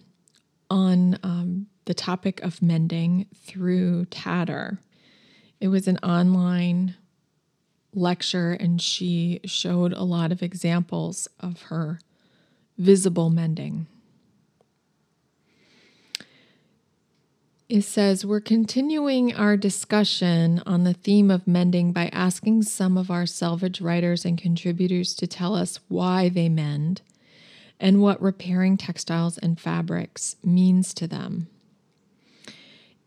on 0.68 1.18
um, 1.22 1.68
the 1.86 1.94
topic 1.94 2.42
of 2.42 2.62
mending 2.62 3.26
through 3.34 4.04
Tatter. 4.06 4.78
It 5.60 5.68
was 5.68 5.88
an 5.88 5.98
online 5.98 6.96
lecture, 7.94 8.52
and 8.52 8.80
she 8.80 9.40
showed 9.44 9.92
a 9.92 10.02
lot 10.02 10.30
of 10.30 10.42
examples 10.42 11.28
of 11.40 11.62
her 11.62 11.98
visible 12.76 13.30
mending. 13.30 13.86
It 17.68 17.82
says, 17.82 18.24
We're 18.24 18.40
continuing 18.40 19.34
our 19.34 19.56
discussion 19.56 20.62
on 20.66 20.84
the 20.84 20.92
theme 20.92 21.30
of 21.30 21.48
mending 21.48 21.92
by 21.92 22.08
asking 22.12 22.62
some 22.64 22.96
of 22.96 23.10
our 23.10 23.24
selvedge 23.24 23.82
writers 23.82 24.24
and 24.24 24.38
contributors 24.38 25.14
to 25.14 25.26
tell 25.26 25.56
us 25.56 25.80
why 25.88 26.28
they 26.28 26.48
mend 26.48 27.02
and 27.80 28.00
what 28.00 28.22
repairing 28.22 28.76
textiles 28.76 29.36
and 29.38 29.58
fabrics 29.58 30.36
means 30.44 30.94
to 30.94 31.08
them. 31.08 31.48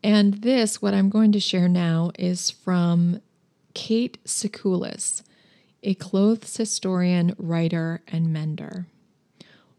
And 0.02 0.34
this, 0.42 0.80
what 0.80 0.94
I'm 0.94 1.10
going 1.10 1.32
to 1.32 1.40
share 1.40 1.68
now, 1.68 2.10
is 2.18 2.50
from 2.50 3.20
Kate 3.74 4.18
Sekules, 4.24 5.22
a 5.82 5.94
clothes 5.94 6.56
historian, 6.56 7.34
writer, 7.38 8.02
and 8.08 8.32
mender. 8.32 8.86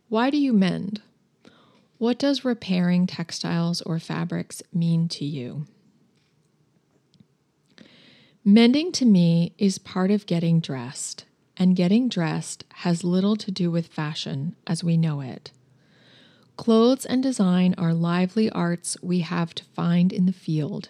Why 0.09 0.29
do 0.29 0.37
you 0.37 0.53
mend? 0.53 1.01
What 1.97 2.19
does 2.19 2.45
repairing 2.45 3.07
textiles 3.07 3.81
or 3.81 3.99
fabrics 3.99 4.61
mean 4.73 5.07
to 5.09 5.25
you? 5.25 5.67
Mending 8.43 8.91
to 8.93 9.05
me 9.05 9.53
is 9.59 9.77
part 9.77 10.09
of 10.09 10.25
getting 10.25 10.59
dressed, 10.59 11.25
and 11.57 11.75
getting 11.75 12.09
dressed 12.09 12.63
has 12.69 13.03
little 13.03 13.35
to 13.35 13.51
do 13.51 13.69
with 13.69 13.87
fashion 13.87 14.55
as 14.65 14.83
we 14.83 14.97
know 14.97 15.21
it. 15.21 15.51
Clothes 16.61 17.07
and 17.07 17.23
design 17.23 17.73
are 17.79 17.91
lively 17.91 18.47
arts 18.51 18.95
we 19.01 19.21
have 19.21 19.55
to 19.55 19.63
find 19.63 20.13
in 20.13 20.27
the 20.27 20.31
field, 20.31 20.89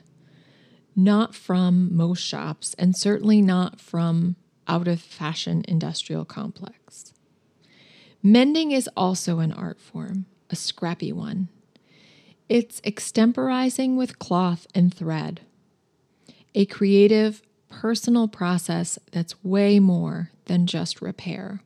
not 0.98 1.34
from 1.34 1.96
most 1.96 2.20
shops, 2.20 2.74
and 2.78 2.94
certainly 2.94 3.42
not 3.42 3.80
from 3.80 4.36
out 4.68 4.90
of 4.90 5.00
fashion 5.00 5.64
industrial 5.70 6.26
complex. 6.26 7.14
Mending 8.22 8.74
is 8.74 8.90
also 8.98 9.40
an 9.40 9.54
art 9.54 9.80
form, 9.80 10.26
a 10.50 10.58
scrappy 10.58 11.14
one. 11.14 11.48
It's 12.50 12.82
extemporizing 12.82 13.96
with 13.96 14.20
cloth 14.20 14.68
and 14.76 14.94
thread 14.94 15.40
a 16.54 16.66
creative, 16.66 17.42
personal 17.70 18.28
process 18.28 19.00
that's 19.14 19.42
way 19.42 19.80
more 19.80 20.32
than 20.48 20.68
just 20.68 21.02
repair. 21.02 21.62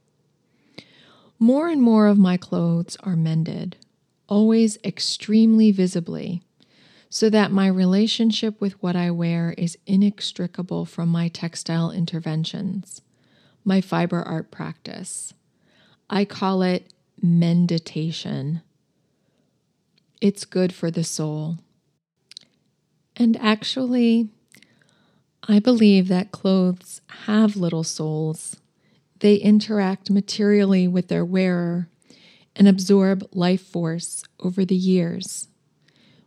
More 1.39 1.70
and 1.70 1.82
more 1.82 2.06
of 2.06 2.20
my 2.20 2.38
clothes 2.38 2.98
are 3.02 3.15
mended, 3.15 3.78
always 4.28 4.78
extremely 4.84 5.72
visibly, 5.72 6.42
so 7.10 7.30
that 7.30 7.52
my 7.52 7.68
relationship 7.68 8.60
with 8.60 8.82
what 8.82 8.96
I 8.96 9.12
wear 9.12 9.54
is 9.58 9.78
inextricable 9.86 10.86
from 10.86 11.10
my 11.10 11.28
textile 11.28 11.92
interventions, 11.92 13.02
my 13.64 13.82
fiber 13.82 14.22
art 14.22 14.52
practice. 14.52 15.34
I 16.10 16.26
call 16.26 16.62
it 16.62 16.94
meditation. 17.22 18.62
It's 20.22 20.46
good 20.46 20.74
for 20.74 20.92
the 20.92 21.04
soul. 21.04 21.60
And 23.16 23.38
actually, 23.38 24.30
I 25.48 25.60
believe 25.60 26.08
that 26.08 26.32
clothes 26.32 27.02
have 27.26 27.56
little 27.56 27.84
souls. 27.84 28.58
They 29.20 29.36
interact 29.36 30.10
materially 30.10 30.88
with 30.88 31.08
their 31.08 31.24
wearer 31.24 31.88
and 32.56 32.68
absorb 32.68 33.28
life 33.34 33.62
force 33.62 34.24
over 34.39 34.65
the 34.65 34.76
years. 34.76 35.48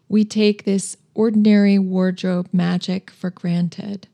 We 0.09 0.25
take 0.25 0.65
this 0.65 0.97
ordinary 1.15 1.79
wardrobe 1.79 2.49
magic 2.53 3.11
for 3.11 3.31
granted. 3.31 4.07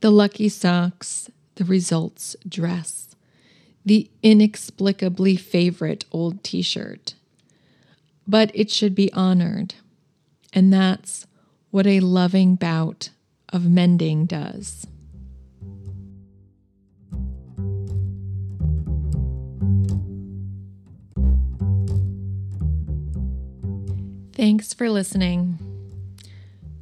The 0.00 0.10
lucky 0.10 0.48
socks, 0.48 1.30
the 1.56 1.64
results 1.64 2.36
dress, 2.48 3.14
the 3.84 4.10
inexplicably 4.22 5.36
favorite 5.36 6.04
old 6.12 6.42
t 6.42 6.62
shirt. 6.62 7.14
But 8.26 8.50
it 8.54 8.70
should 8.70 8.94
be 8.94 9.12
honored. 9.12 9.74
And 10.52 10.72
that's 10.72 11.26
what 11.70 11.86
a 11.86 12.00
loving 12.00 12.54
bout 12.54 13.10
of 13.52 13.68
mending 13.68 14.26
does. 14.26 14.86
Thanks 24.34 24.72
for 24.72 24.88
listening. 24.88 25.58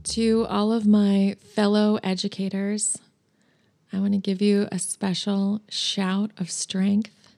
To 0.04 0.46
all 0.48 0.72
of 0.72 0.86
my 0.86 1.34
fellow 1.52 1.98
educators, 2.00 2.96
I 3.92 3.98
want 3.98 4.12
to 4.12 4.18
give 4.18 4.40
you 4.40 4.68
a 4.70 4.78
special 4.78 5.60
shout 5.68 6.30
of 6.38 6.48
strength 6.48 7.34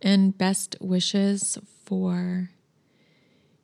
and 0.00 0.38
best 0.38 0.76
wishes 0.80 1.58
for 1.84 2.50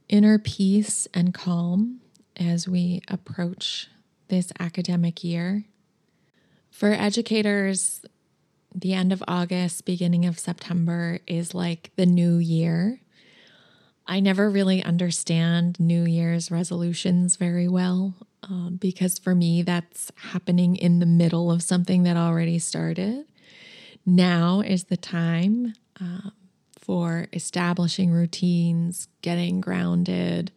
inner 0.09 0.41
peace 0.41 1.07
and 1.15 1.33
calm 1.33 2.01
as 2.37 2.67
we 2.67 3.01
approach 3.07 3.87
this 4.27 4.53
academic 4.59 5.23
year. 5.23 5.63
For 6.73 6.91
educators, 6.91 8.05
the 8.75 8.95
end 8.95 9.13
of 9.13 9.23
August, 9.29 9.85
beginning 9.85 10.27
of 10.27 10.41
September 10.41 11.21
is 11.29 11.55
like 11.55 11.93
the 11.95 12.07
new 12.07 12.39
year. 12.39 12.99
I 14.13 14.21
never 14.21 14.51
really 14.51 14.85
understand 14.85 15.81
New 15.81 16.05
Year's 16.05 16.51
resolutions 16.51 17.37
very 17.37 17.67
well 17.67 18.15
um, 18.43 18.77
because 18.79 19.19
for 19.19 19.35
me, 19.35 19.63
that's 19.63 20.13
happening 20.17 20.77
in 20.77 20.99
the 20.99 21.07
middle 21.07 21.51
of 21.51 21.63
something 21.63 22.03
that 22.03 22.19
already 22.19 22.59
started. 22.59 23.25
Now 24.05 24.61
is 24.61 24.85
the 24.85 24.99
time 24.99 25.73
um, 25.99 26.33
for 26.79 27.29
establishing 27.33 28.11
routines, 28.11 29.09
getting 29.23 29.63
grounded, 29.63 30.53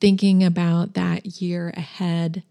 thinking 0.00 0.44
about 0.44 0.94
that 0.94 1.42
year 1.42 1.70
ahead 1.76 2.44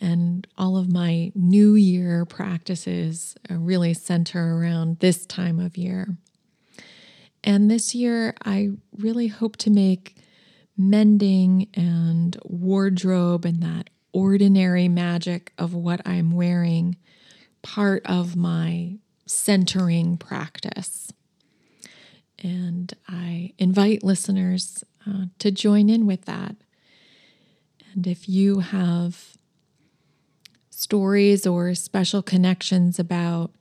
and 0.00 0.46
all 0.56 0.76
of 0.76 0.88
my 0.88 1.32
new 1.34 1.74
year 1.74 2.24
practices 2.24 3.34
really 3.50 3.92
center 3.92 4.56
around 4.56 5.00
this 5.00 5.26
time 5.26 5.58
of 5.58 5.76
year. 5.76 6.16
And 7.48 7.70
this 7.70 7.94
year, 7.94 8.34
I 8.44 8.72
really 8.98 9.28
hope 9.28 9.56
to 9.56 9.70
make 9.70 10.16
mending 10.76 11.68
and 11.72 12.36
wardrobe 12.44 13.46
and 13.46 13.62
that 13.62 13.88
ordinary 14.12 14.86
magic 14.86 15.54
of 15.56 15.72
what 15.72 16.06
I'm 16.06 16.32
wearing 16.32 16.96
part 17.62 18.02
of 18.04 18.36
my 18.36 18.98
centering 19.24 20.18
practice. 20.18 21.10
And 22.38 22.92
I 23.08 23.54
invite 23.56 24.04
listeners 24.04 24.84
uh, 25.08 25.24
to 25.38 25.50
join 25.50 25.88
in 25.88 26.04
with 26.04 26.26
that. 26.26 26.54
And 27.94 28.06
if 28.06 28.28
you 28.28 28.58
have 28.58 29.38
stories 30.68 31.46
or 31.46 31.74
special 31.74 32.20
connections 32.20 32.98
about 32.98 33.52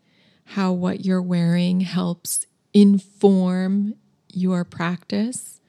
how 0.43 0.73
what 0.73 1.05
you're 1.05 1.21
wearing 1.21 1.79
helps 1.79 2.45
inform 2.81 3.95
your 4.31 4.63
practice 4.63 5.59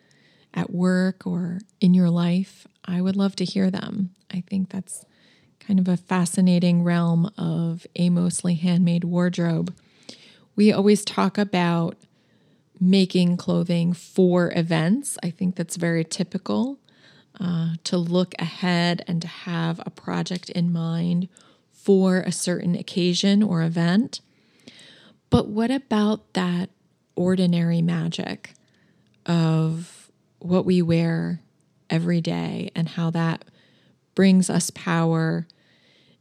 at 0.52 0.70
work 0.70 1.26
or 1.26 1.60
in 1.80 1.94
your 1.94 2.10
life, 2.10 2.66
I 2.84 3.00
would 3.00 3.16
love 3.16 3.34
to 3.36 3.44
hear 3.44 3.70
them. 3.70 4.10
I 4.30 4.42
think 4.46 4.68
that's 4.68 5.06
kind 5.58 5.78
of 5.78 5.88
a 5.88 5.96
fascinating 5.96 6.84
realm 6.84 7.30
of 7.38 7.86
a 7.96 8.10
mostly 8.10 8.54
handmade 8.54 9.04
wardrobe. 9.04 9.74
We 10.54 10.70
always 10.70 11.02
talk 11.02 11.38
about 11.38 11.96
making 12.78 13.38
clothing 13.38 13.94
for 13.94 14.52
events. 14.54 15.16
I 15.22 15.30
think 15.30 15.56
that's 15.56 15.76
very 15.76 16.04
typical 16.04 16.78
uh, 17.40 17.74
to 17.84 17.96
look 17.96 18.34
ahead 18.38 19.02
and 19.06 19.22
to 19.22 19.28
have 19.28 19.80
a 19.86 19.90
project 19.90 20.50
in 20.50 20.72
mind 20.72 21.28
for 21.72 22.18
a 22.18 22.32
certain 22.32 22.74
occasion 22.74 23.42
or 23.42 23.62
event. 23.62 24.20
But 25.30 25.48
what 25.48 25.70
about 25.70 26.34
that 26.34 26.68
ordinary 27.18 27.82
magic 27.82 28.54
of 29.26 30.10
what 30.38 30.64
we 30.64 30.80
wear 30.80 31.40
every 31.90 32.20
day 32.20 32.70
and 32.74 32.88
how 32.90 33.10
that 33.10 33.44
brings 34.14 34.48
us 34.48 34.70
power 34.70 35.46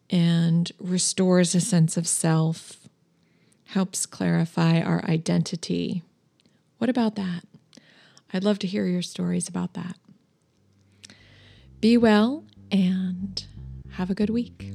and 0.10 0.71
restores 0.79 1.53
a 1.53 1.62
sense 1.62 1.97
of 1.97 2.07
self, 2.07 2.88
helps 3.65 4.05
clarify 4.05 4.81
our 4.81 5.03
identity? 5.05 6.03
What 6.77 6.89
about 6.89 7.15
that? 7.15 7.43
I'd 8.33 8.43
love 8.43 8.60
to 8.60 8.67
hear 8.67 8.86
your 8.86 9.01
stories 9.01 9.47
about 9.47 9.73
that. 9.73 9.97
Be 11.79 11.97
well 11.97 12.43
and 12.71 13.45
have 13.91 14.10
a 14.10 14.15
good 14.15 14.29
week. 14.29 14.71